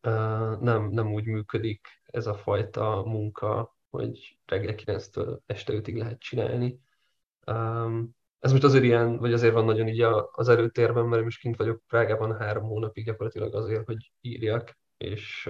uh, 0.04 0.60
nem, 0.60 0.90
nem 0.90 1.14
úgy 1.14 1.26
működik 1.26 1.88
ez 2.06 2.28
a 2.28 2.36
fajta 2.36 3.04
munka, 3.06 3.78
hogy 3.90 4.40
reggel 4.46 4.76
9-től 4.78 5.40
este 5.46 5.74
5-ig 5.74 5.98
lehet 5.98 6.20
csinálni. 6.20 6.80
Um, 7.46 8.16
ez 8.40 8.52
most 8.52 8.64
azért 8.64 8.84
ilyen, 8.84 9.18
vagy 9.18 9.34
azért 9.34 9.54
van 9.54 9.66
nagyon 9.66 9.88
így 9.88 10.02
az 10.32 10.50
előtérben, 10.50 11.06
mert 11.06 11.24
most 11.24 11.40
kint 11.40 11.56
vagyok 11.56 11.82
Prágában 11.88 12.38
három 12.38 12.64
hónapig 12.64 13.06
gyakorlatilag 13.06 13.56
azért, 13.56 13.86
hogy 13.86 14.12
írjak, 14.22 14.78
és, 14.98 15.50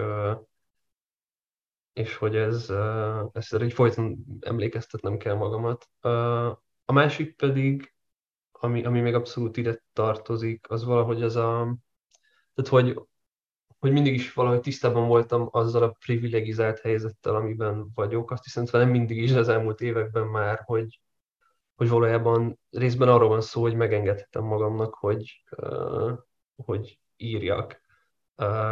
és 1.98 2.16
hogy 2.16 2.36
ez, 2.36 2.72
ezt 3.32 3.62
így 3.62 3.72
folyton 3.72 4.18
emlékeztetnem 4.40 5.16
kell 5.16 5.34
magamat. 5.34 5.88
A 6.84 6.92
másik 6.92 7.36
pedig, 7.36 7.94
ami, 8.52 8.84
ami 8.84 9.00
még 9.00 9.14
abszolút 9.14 9.56
ide 9.56 9.82
tartozik, 9.92 10.70
az 10.70 10.84
valahogy 10.84 11.22
az 11.22 11.36
a, 11.36 11.76
tehát 12.54 12.70
hogy, 12.70 13.00
hogy 13.78 13.92
mindig 13.92 14.14
is 14.14 14.32
valahogy 14.32 14.60
tisztában 14.60 15.08
voltam 15.08 15.48
azzal 15.50 15.82
a 15.82 15.96
privilegizált 16.04 16.78
helyzettel, 16.78 17.34
amiben 17.34 17.90
vagyok. 17.94 18.30
Azt 18.30 18.44
hiszem, 18.44 18.64
nem 18.72 18.90
mindig 18.90 19.22
is 19.22 19.32
az 19.32 19.48
elmúlt 19.48 19.80
években 19.80 20.26
már, 20.26 20.62
hogy, 20.64 21.00
hogy 21.74 21.88
valójában 21.88 22.58
részben 22.70 23.08
arról 23.08 23.28
van 23.28 23.40
szó, 23.40 23.60
hogy 23.60 23.74
megengedhetem 23.74 24.44
magamnak, 24.44 24.94
hogy, 24.94 25.44
hogy 26.56 26.98
írjak, 27.16 27.80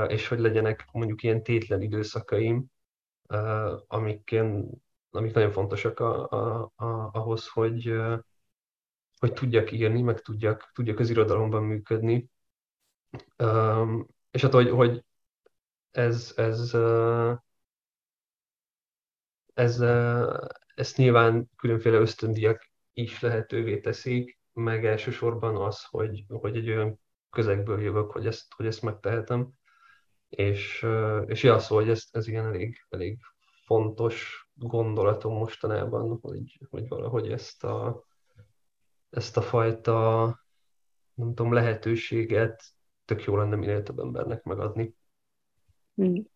és 0.08 0.28
hogy 0.28 0.38
legyenek 0.38 0.88
mondjuk 0.92 1.22
ilyen 1.22 1.42
tétlen 1.42 1.82
időszakaim, 1.82 2.74
amik, 3.86 4.40
amik 5.10 5.34
nagyon 5.34 5.50
fontosak 5.50 6.00
a, 6.00 6.30
a, 6.30 6.72
a, 6.76 7.10
ahhoz, 7.12 7.48
hogy, 7.48 7.92
hogy 9.18 9.32
tudjak 9.32 9.72
írni, 9.72 10.02
meg 10.02 10.20
tudjak, 10.20 10.70
tudjak 10.74 10.98
az 10.98 11.10
irodalomban 11.10 11.62
működni. 11.62 12.30
És 14.30 14.42
hát, 14.42 14.52
hogy, 14.52 14.70
hogy 14.70 15.04
ez, 15.90 16.32
ez, 16.36 16.74
ez, 19.54 19.80
ezt 20.74 20.96
nyilván 20.96 21.50
különféle 21.56 21.98
ösztöndiak 21.98 22.70
is 22.92 23.20
lehetővé 23.20 23.80
teszik, 23.80 24.38
meg 24.52 24.84
elsősorban 24.84 25.56
az, 25.56 25.84
hogy, 25.84 26.24
hogy 26.28 26.56
egy 26.56 26.68
olyan 26.68 27.00
közegből 27.30 27.82
jövök, 27.82 28.10
hogy 28.10 28.26
ezt, 28.26 28.52
hogy 28.52 28.66
ezt 28.66 28.82
megtehetem. 28.82 29.50
És, 30.28 30.86
és 31.26 31.42
ja, 31.42 31.58
szóval, 31.58 31.84
hogy 31.84 31.92
ez, 31.92 32.04
ez 32.10 32.28
igen 32.28 32.44
elég, 32.44 32.86
elég 32.88 33.18
fontos 33.64 34.48
gondolatom 34.54 35.34
mostanában, 35.34 36.18
hogy, 36.22 36.58
hogy 36.70 36.88
valahogy 36.88 37.30
ezt 37.30 37.64
a, 37.64 38.04
ezt 39.10 39.36
a 39.36 39.42
fajta 39.42 40.24
nem 41.14 41.34
tudom, 41.34 41.52
lehetőséget 41.52 42.62
tök 43.04 43.24
jó 43.24 43.36
lenne 43.36 43.56
minél 43.56 43.82
több 43.82 43.98
embernek 43.98 44.42
megadni. 44.42 44.94
Hmm. 45.94 46.28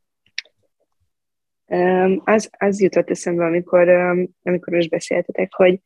Az, 2.24 2.50
az 2.59 2.81
jutott 2.81 3.11
eszembe, 3.11 3.44
amikor, 3.44 3.88
amikor 4.42 4.74
most 4.74 4.88
beszéltetek, 4.90 5.55
hogy, 5.55 5.81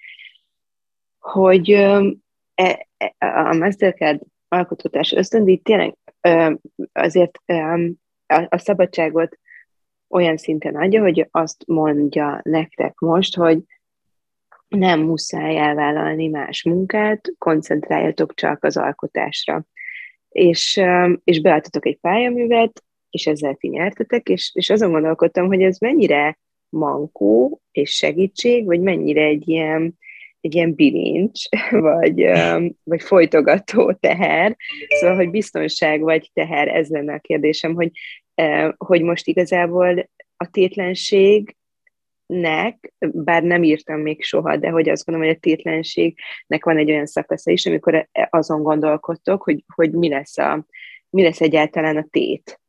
hogy 1.19 1.71
e, 1.71 2.89
a 3.19 3.55
Mastercard 3.57 4.23
alkotás 4.49 5.13
ösztöndíj 5.13 5.57
tényleg 5.57 5.97
azért 6.93 7.39
a 8.49 8.59
szabadságot 8.59 9.39
olyan 10.09 10.37
szinten 10.37 10.77
adja, 10.77 11.01
hogy 11.03 11.29
azt 11.31 11.67
mondja 11.67 12.41
nektek 12.43 12.99
most, 12.99 13.37
hogy 13.37 13.59
nem 14.69 15.01
muszáj 15.01 15.57
elvállalni 15.57 16.29
más 16.29 16.63
munkát, 16.63 17.33
koncentráljatok 17.39 18.35
csak 18.35 18.65
az 18.65 18.77
alkotásra. 18.77 19.67
És, 20.29 20.81
és 21.25 21.41
beadtatok 21.41 21.87
egy 21.87 21.99
pályaművet, 22.01 22.85
és 23.11 23.27
ezzel 23.27 23.55
ti 23.55 23.69
nyertetek, 23.69 24.29
és, 24.29 24.51
és 24.55 24.71
azon 24.71 24.91
gondolkodtam, 24.91 25.47
hogy 25.47 25.63
ez 25.63 25.79
mennyire 25.79 26.39
mankó 26.69 27.61
és 27.71 27.91
segítség, 27.91 28.65
vagy 28.65 28.81
mennyire 28.81 29.23
egy 29.23 29.49
ilyen 29.49 29.99
egy 30.45 30.55
ilyen 30.55 30.75
bilincs, 30.75 31.49
vagy, 31.71 32.25
vagy 32.83 33.03
folytogató 33.03 33.93
teher. 33.93 34.57
Szóval, 34.89 35.17
hogy 35.17 35.31
biztonság 35.31 36.01
vagy 36.01 36.31
teher, 36.33 36.69
ez 36.69 36.89
lenne 36.89 37.15
a 37.15 37.19
kérdésem, 37.19 37.75
hogy, 37.75 37.91
hogy 38.77 39.03
most 39.03 39.27
igazából 39.27 40.11
a 40.37 40.51
tétlenség 40.51 41.57
nek, 42.27 42.93
bár 42.99 43.43
nem 43.43 43.63
írtam 43.63 44.01
még 44.01 44.23
soha, 44.23 44.57
de 44.57 44.69
hogy 44.69 44.89
azt 44.89 45.05
gondolom, 45.05 45.29
hogy 45.29 45.39
a 45.39 45.47
tétlenségnek 45.47 46.65
van 46.65 46.79
egy 46.79 46.91
olyan 46.91 47.07
szakasza 47.07 47.51
is, 47.51 47.67
amikor 47.67 48.09
azon 48.31 48.63
gondolkodtok, 48.63 49.43
hogy, 49.43 49.65
hogy 49.75 49.93
mi, 49.93 50.09
lesz 50.09 50.39
a, 50.39 50.67
mi 51.11 51.23
lesz 51.23 51.41
egyáltalán 51.41 51.97
a 51.97 52.07
tét, 52.11 52.61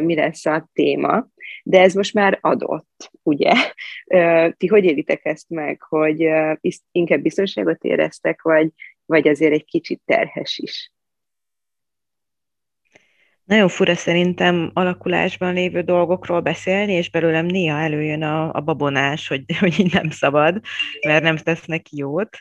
mi 0.00 0.14
lesz 0.14 0.46
a 0.46 0.68
téma, 0.72 1.26
de 1.62 1.80
ez 1.80 1.94
most 1.94 2.14
már 2.14 2.38
adott, 2.40 3.10
ugye? 3.22 3.52
Ti 4.56 4.66
hogy 4.66 4.84
élitek 4.84 5.24
ezt 5.24 5.48
meg, 5.48 5.82
hogy 5.82 6.28
inkább 6.92 7.20
biztonságot 7.20 7.84
éreztek, 7.84 8.42
vagy, 8.42 8.68
vagy 9.06 9.28
azért 9.28 9.52
egy 9.52 9.64
kicsit 9.64 10.02
terhes 10.04 10.58
is? 10.58 10.92
Nagyon 13.44 13.68
fura 13.68 13.94
szerintem 13.94 14.70
alakulásban 14.72 15.54
lévő 15.54 15.80
dolgokról 15.80 16.40
beszélni, 16.40 16.92
és 16.92 17.10
belőlem 17.10 17.46
néha 17.46 17.78
előjön 17.78 18.22
a, 18.22 18.52
a 18.52 18.60
babonás, 18.60 19.28
hogy, 19.28 19.44
hogy 19.60 19.80
így 19.80 19.92
nem 19.92 20.10
szabad, 20.10 20.60
mert 21.06 21.22
nem 21.22 21.36
tesznek 21.36 21.92
jót, 21.92 22.38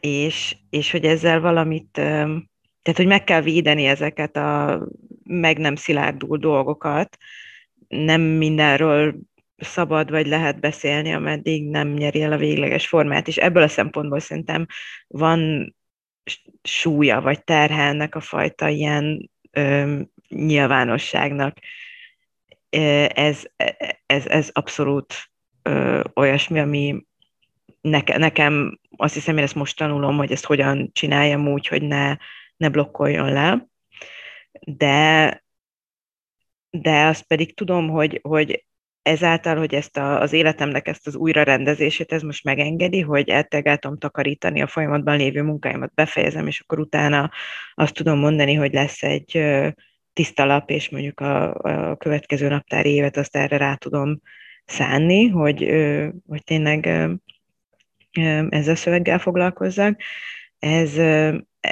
és, 0.00 0.56
és 0.70 0.90
hogy 0.90 1.04
ezzel 1.04 1.40
valamit, 1.40 2.00
tehát 2.88 3.02
hogy 3.02 3.12
meg 3.12 3.24
kell 3.24 3.40
védeni 3.40 3.84
ezeket 3.84 4.36
a 4.36 4.80
meg 5.24 5.58
nem 5.58 5.74
szilárdul 5.76 6.38
dolgokat, 6.38 7.16
nem 7.88 8.20
mindenről 8.20 9.14
szabad 9.56 10.10
vagy 10.10 10.26
lehet 10.26 10.60
beszélni, 10.60 11.12
ameddig 11.12 11.68
nem 11.68 11.88
nyeri 11.88 12.22
el 12.22 12.32
a 12.32 12.36
végleges 12.36 12.86
formát, 12.86 13.28
és 13.28 13.36
ebből 13.36 13.62
a 13.62 13.68
szempontból 13.68 14.20
szerintem 14.20 14.66
van 15.06 15.74
súlya 16.62 17.20
vagy 17.20 17.44
terhe 17.44 17.82
ennek 17.82 18.14
a 18.14 18.20
fajta 18.20 18.68
ilyen 18.68 19.30
ö, 19.50 19.98
nyilvánosságnak. 20.28 21.58
Ez, 23.08 23.42
ez, 24.06 24.26
ez 24.26 24.50
abszolút 24.52 25.14
ö, 25.62 26.00
olyasmi, 26.14 26.58
ami 26.58 27.06
neke, 27.80 28.18
nekem 28.18 28.80
azt 28.96 29.14
hiszem, 29.14 29.36
én 29.36 29.44
ezt 29.44 29.54
most 29.54 29.76
tanulom, 29.76 30.16
hogy 30.16 30.32
ezt 30.32 30.46
hogyan 30.46 30.90
csináljam 30.92 31.48
úgy, 31.48 31.66
hogy 31.66 31.82
ne, 31.82 32.16
ne 32.58 32.68
blokkoljon 32.68 33.32
le. 33.32 33.66
De 34.60 35.42
de 36.70 37.04
azt 37.04 37.22
pedig 37.22 37.54
tudom, 37.54 37.88
hogy, 37.88 38.20
hogy 38.22 38.64
ezáltal, 39.02 39.56
hogy 39.56 39.74
ezt 39.74 39.96
a, 39.96 40.20
az 40.20 40.32
életemnek 40.32 40.88
ezt 40.88 41.06
az 41.06 41.16
újrarendezését, 41.16 42.12
ez 42.12 42.22
most 42.22 42.44
megengedi, 42.44 43.00
hogy 43.00 43.28
eltegátom 43.28 43.98
takarítani 43.98 44.62
a 44.62 44.66
folyamatban 44.66 45.16
lévő 45.16 45.42
munkáimat, 45.42 45.94
befejezem, 45.94 46.46
és 46.46 46.60
akkor 46.60 46.78
utána 46.78 47.30
azt 47.74 47.94
tudom 47.94 48.18
mondani, 48.18 48.54
hogy 48.54 48.72
lesz 48.72 49.02
egy 49.02 49.44
tiszta 50.12 50.44
lap, 50.44 50.70
és 50.70 50.88
mondjuk 50.88 51.20
a, 51.20 51.54
a 51.54 51.96
következő 51.96 52.48
naptári 52.48 52.90
évet 52.90 53.16
azt 53.16 53.36
erre 53.36 53.56
rá 53.56 53.74
tudom 53.74 54.20
szánni, 54.64 55.28
hogy, 55.28 55.58
hogy 56.26 56.44
tényleg 56.44 56.86
ezzel 58.48 58.72
a 58.72 58.76
szöveggel 58.76 59.18
foglalkozzak. 59.18 60.00
Ez, 60.58 60.98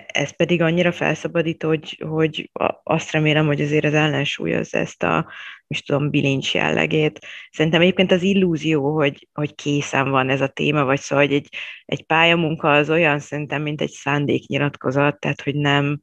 ez 0.07 0.31
pedig 0.31 0.63
annyira 0.63 0.93
felszabadító, 0.93 1.69
hogy, 1.69 2.03
hogy 2.09 2.51
azt 2.83 3.11
remélem, 3.11 3.47
hogy 3.47 3.61
azért 3.61 3.85
az 3.85 3.95
ellensúlyoz 3.95 4.75
ezt 4.75 5.03
a, 5.03 5.27
most 5.67 5.87
tudom, 5.87 6.11
bilincs 6.11 6.55
jellegét. 6.55 7.27
Szerintem 7.51 7.81
egyébként 7.81 8.13
az 8.13 8.23
illúzió, 8.23 8.95
hogy, 8.95 9.29
hogy 9.33 9.55
készen 9.55 10.11
van 10.11 10.29
ez 10.29 10.41
a 10.41 10.49
téma, 10.49 10.85
vagy 10.85 11.01
szóval, 11.01 11.25
hogy 11.25 11.35
egy, 11.35 11.49
egy 11.85 12.03
pályamunka 12.03 12.73
az 12.73 12.91
olyan 12.91 13.19
szerintem, 13.19 13.63
mint 13.63 13.81
egy 13.81 13.91
szándéknyilatkozat, 13.91 15.21
tehát 15.21 15.43
hogy 15.43 15.55
nem, 15.55 16.01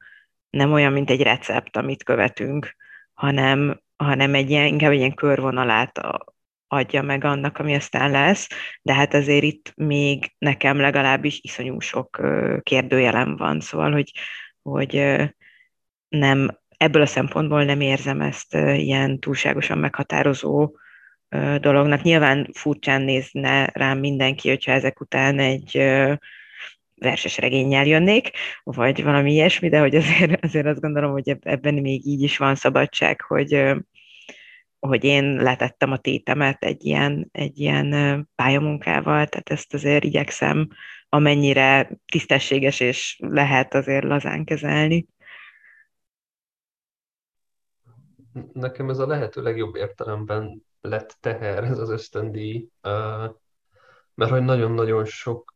nem 0.50 0.72
olyan, 0.72 0.94
mint 0.94 1.10
egy 1.10 1.22
recept, 1.22 1.78
amit 1.78 2.04
követünk, 2.04 2.76
hanem, 3.14 3.82
hanem 3.96 4.34
egy 4.34 4.50
ilyen, 4.50 4.66
inkább 4.66 4.92
egy 4.92 4.98
ilyen 4.98 5.14
körvonalát 5.14 6.00
adja 6.74 7.02
meg 7.02 7.24
annak, 7.24 7.58
ami 7.58 7.76
aztán 7.76 8.12
lesz, 8.12 8.48
de 8.82 8.94
hát 8.94 9.14
azért 9.14 9.44
itt 9.44 9.74
még 9.76 10.34
nekem 10.38 10.80
legalábbis 10.80 11.40
iszonyú 11.42 11.80
sok 11.80 12.22
kérdőjelem 12.64 13.36
van, 13.36 13.60
szóval, 13.60 13.92
hogy, 13.92 14.12
hogy 14.62 15.16
nem, 16.08 16.60
ebből 16.78 17.02
a 17.02 17.06
szempontból 17.06 17.64
nem 17.64 17.82
érzem 17.82 18.22
ezt 18.22 18.54
ilyen 18.56 19.20
túlságosan 19.20 19.78
meghatározó 19.78 20.78
dolognak. 21.60 22.02
Nyilván 22.02 22.50
furcsán 22.54 23.02
nézne 23.02 23.70
rám 23.74 24.00
mindenki, 24.00 24.50
hogyha 24.50 24.72
ezek 24.72 25.00
után 25.00 25.40
egy 25.40 25.78
verses 26.96 27.38
regényel 27.38 27.86
jönnék, 27.86 28.32
vagy 28.64 29.04
valami 29.04 29.32
ilyesmi, 29.32 29.70
de 29.70 29.80
hogy 29.80 29.96
azért, 29.96 30.44
azért 30.44 30.66
azt 30.66 30.82
gondolom, 30.82 31.12
hogy 31.12 31.38
ebben 31.42 31.74
még 31.74 32.06
így 32.06 32.22
is 32.22 32.38
van 32.38 32.56
szabadság, 32.56 33.22
hogy, 33.22 33.74
hogy 34.88 35.04
én 35.04 35.36
letettem 35.36 35.92
a 35.92 35.98
tétemet 35.98 36.64
egy 36.64 36.86
ilyen, 36.86 37.30
egy 37.32 37.60
ilyen 37.60 38.30
pályamunkával, 38.36 39.28
tehát 39.28 39.50
ezt 39.50 39.74
azért 39.74 40.04
igyekszem 40.04 40.70
amennyire 41.10 41.90
tisztességes 42.12 42.80
és 42.80 43.20
lehet 43.20 43.74
azért 43.74 44.04
lazán 44.04 44.46
kezelni. 44.46 45.08
Nekem 48.54 48.90
ez 48.90 49.00
a 49.00 49.08
lehető 49.08 49.42
legjobb 49.42 49.76
értelemben 49.76 50.64
lett 50.82 51.18
teher, 51.20 51.64
ez 51.64 51.80
az 51.80 51.90
ösztöndíj, 51.90 52.68
mert 54.14 54.32
hogy 54.32 54.44
nagyon-nagyon 54.44 55.06
sok 55.06 55.54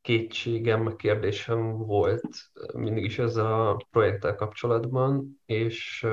kétségem, 0.00 0.96
kérdésem 0.96 1.76
volt 1.76 2.50
mindig 2.74 3.04
is 3.04 3.18
ezzel 3.18 3.68
a 3.68 3.86
projekttel 3.90 4.34
kapcsolatban, 4.34 5.40
és 5.46 6.06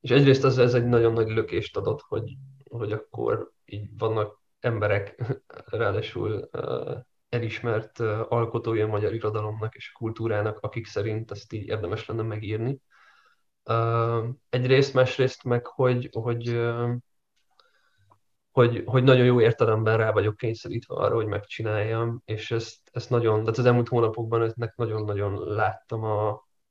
és 0.00 0.10
egyrészt 0.10 0.44
az, 0.44 0.58
ez 0.58 0.74
egy 0.74 0.86
nagyon 0.86 1.12
nagy 1.12 1.28
lökést 1.28 1.76
adott, 1.76 2.00
hogy, 2.00 2.36
hogy 2.70 2.92
akkor 2.92 3.50
így 3.64 3.98
vannak 3.98 4.40
emberek, 4.60 5.22
ráadásul 5.80 6.48
elismert 7.28 8.00
alkotói 8.28 8.80
a 8.80 8.86
magyar 8.86 9.14
irodalomnak 9.14 9.74
és 9.74 9.92
kultúrának, 9.92 10.58
akik 10.58 10.86
szerint 10.86 11.30
ezt 11.30 11.52
így 11.52 11.66
érdemes 11.66 12.06
lenne 12.06 12.22
megírni. 12.22 12.80
Egyrészt, 14.48 14.94
másrészt 14.94 15.44
meg, 15.44 15.66
hogy, 15.66 16.08
hogy, 16.12 16.60
hogy, 18.50 18.82
hogy 18.86 19.02
nagyon 19.02 19.24
jó 19.24 19.40
értelemben 19.40 19.96
rá 19.96 20.12
vagyok 20.12 20.36
kényszerítve 20.36 20.94
arra, 20.94 21.14
hogy 21.14 21.26
megcsináljam, 21.26 22.22
és 22.24 22.50
ezt, 22.50 22.78
ezt 22.92 23.10
nagyon, 23.10 23.40
tehát 23.40 23.58
az 23.58 23.64
elmúlt 23.64 23.88
hónapokban 23.88 24.42
ennek 24.42 24.76
nagyon-nagyon 24.76 25.54
láttam 25.54 26.04
a, 26.04 26.28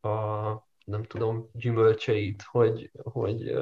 a 0.09 0.67
nem 0.85 1.03
tudom, 1.03 1.49
gyümölcseit, 1.53 2.41
hogy, 2.41 2.91
hogy 3.03 3.55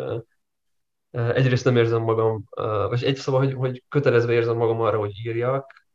egyrészt 1.12 1.66
nem 1.66 1.78
érzem 1.78 2.02
magam, 2.02 2.44
vagy 2.90 3.04
egy 3.04 3.16
szóval, 3.16 3.42
hogy, 3.42 3.54
hogy 3.54 3.84
kötelezve 3.90 4.34
érzem 4.34 4.58
magam 4.58 4.82
arra, 4.82 4.98
hogy 4.98 5.26
írjak, 5.26 5.86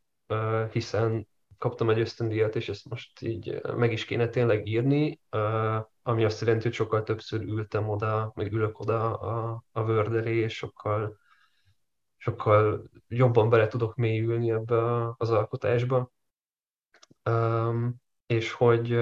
hiszen 0.71 1.27
kaptam 1.57 1.89
egy 1.89 1.99
ösztöndíjat, 1.99 2.55
és 2.55 2.69
ezt 2.69 2.89
most 2.89 3.21
így 3.21 3.61
meg 3.75 3.91
is 3.91 4.05
kéne 4.05 4.27
tényleg 4.27 4.67
írni, 4.67 5.19
ami 6.01 6.25
azt 6.25 6.41
jelenti, 6.41 6.63
hogy 6.63 6.73
sokkal 6.73 7.03
többször 7.03 7.41
ültem 7.41 7.89
oda, 7.89 8.31
meg 8.35 8.51
ülök 8.51 8.79
oda 8.79 9.17
a, 9.17 9.63
a 9.71 9.81
Word 9.81 10.25
és 10.25 10.55
sokkal, 10.55 11.17
sokkal 12.17 12.89
jobban 13.07 13.49
bele 13.49 13.67
tudok 13.67 13.95
mélyülni 13.95 14.51
ebbe 14.51 15.13
az 15.17 15.29
alkotásba. 15.29 16.11
És 18.25 18.51
hogy, 18.51 18.99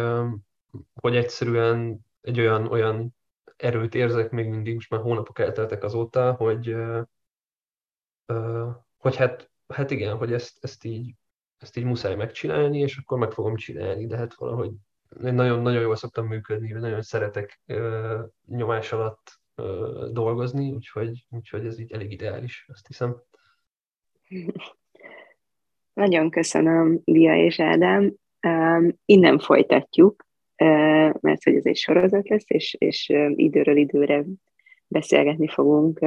hogy 0.93 1.15
egyszerűen 1.15 2.05
egy 2.27 2.39
olyan, 2.39 2.67
olyan 2.67 3.15
erőt 3.57 3.95
érzek 3.95 4.31
még 4.31 4.49
mindig, 4.49 4.73
most 4.73 4.89
már 4.89 5.01
hónapok 5.01 5.39
elteltek 5.39 5.83
azóta, 5.83 6.33
hogy, 6.33 6.75
hogy 8.97 9.15
hát, 9.15 9.51
hát 9.67 9.91
igen, 9.91 10.17
hogy 10.17 10.33
ezt, 10.33 10.57
ezt, 10.61 10.83
így, 10.83 11.13
ezt 11.57 11.77
így 11.77 11.83
muszáj 11.83 12.15
megcsinálni, 12.15 12.79
és 12.79 12.97
akkor 12.97 13.17
meg 13.17 13.31
fogom 13.31 13.55
csinálni, 13.55 14.07
de 14.07 14.17
hát 14.17 14.33
valahogy 14.35 14.71
én 15.23 15.33
nagyon, 15.33 15.61
nagyon 15.61 15.81
jól 15.81 15.95
szoktam 15.95 16.27
működni, 16.27 16.71
nagyon 16.71 17.01
szeretek 17.01 17.61
nyomás 18.45 18.91
alatt 18.91 19.39
dolgozni, 20.11 20.71
úgyhogy, 20.71 21.25
úgyhogy 21.29 21.65
ez 21.65 21.79
így 21.79 21.91
elég 21.91 22.11
ideális, 22.11 22.65
azt 22.71 22.87
hiszem. 22.87 23.21
Nagyon 25.93 26.29
köszönöm, 26.29 27.01
Dia 27.03 27.35
és 27.35 27.59
Ádám. 27.59 28.13
Innen 29.05 29.39
folytatjuk 29.39 30.26
mert 31.21 31.43
hogy 31.43 31.55
ez 31.55 31.65
egy 31.65 31.77
sorozat 31.77 32.29
lesz, 32.29 32.45
és, 32.47 32.75
és 32.79 33.13
időről 33.35 33.77
időre 33.77 34.23
beszélgetni 34.87 35.47
fogunk 35.47 35.99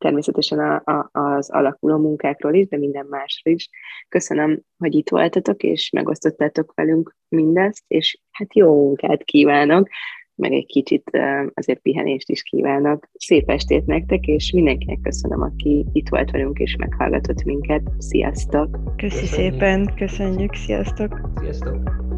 természetesen 0.00 0.58
a, 0.58 0.82
a, 0.84 1.08
az 1.12 1.50
alakuló 1.50 1.96
munkákról 1.98 2.54
is, 2.54 2.68
de 2.68 2.76
minden 2.76 3.06
másról 3.10 3.54
is. 3.54 3.68
Köszönöm, 4.08 4.60
hogy 4.78 4.94
itt 4.94 5.08
voltatok, 5.08 5.62
és 5.62 5.90
megosztottátok 5.90 6.72
velünk 6.74 7.16
mindezt, 7.28 7.84
és 7.86 8.18
hát 8.30 8.54
jó 8.54 8.74
munkát 8.74 9.24
kívánok, 9.24 9.88
meg 10.34 10.52
egy 10.52 10.66
kicsit 10.66 11.10
azért 11.54 11.80
pihenést 11.80 12.30
is 12.30 12.42
kívánok. 12.42 13.08
Szép 13.12 13.50
estét 13.50 13.86
nektek, 13.86 14.26
és 14.26 14.52
mindenkinek 14.52 14.98
köszönöm, 15.02 15.42
aki 15.42 15.86
itt 15.92 16.08
volt 16.08 16.30
velünk, 16.30 16.58
és 16.58 16.76
meghallgatott 16.76 17.44
minket. 17.44 17.82
Sziasztok! 17.98 18.78
Köszi 18.96 19.26
szépen, 19.26 19.94
köszönjük, 19.96 20.54
sziasztok! 20.54 21.20
Sziasztok! 21.40 22.08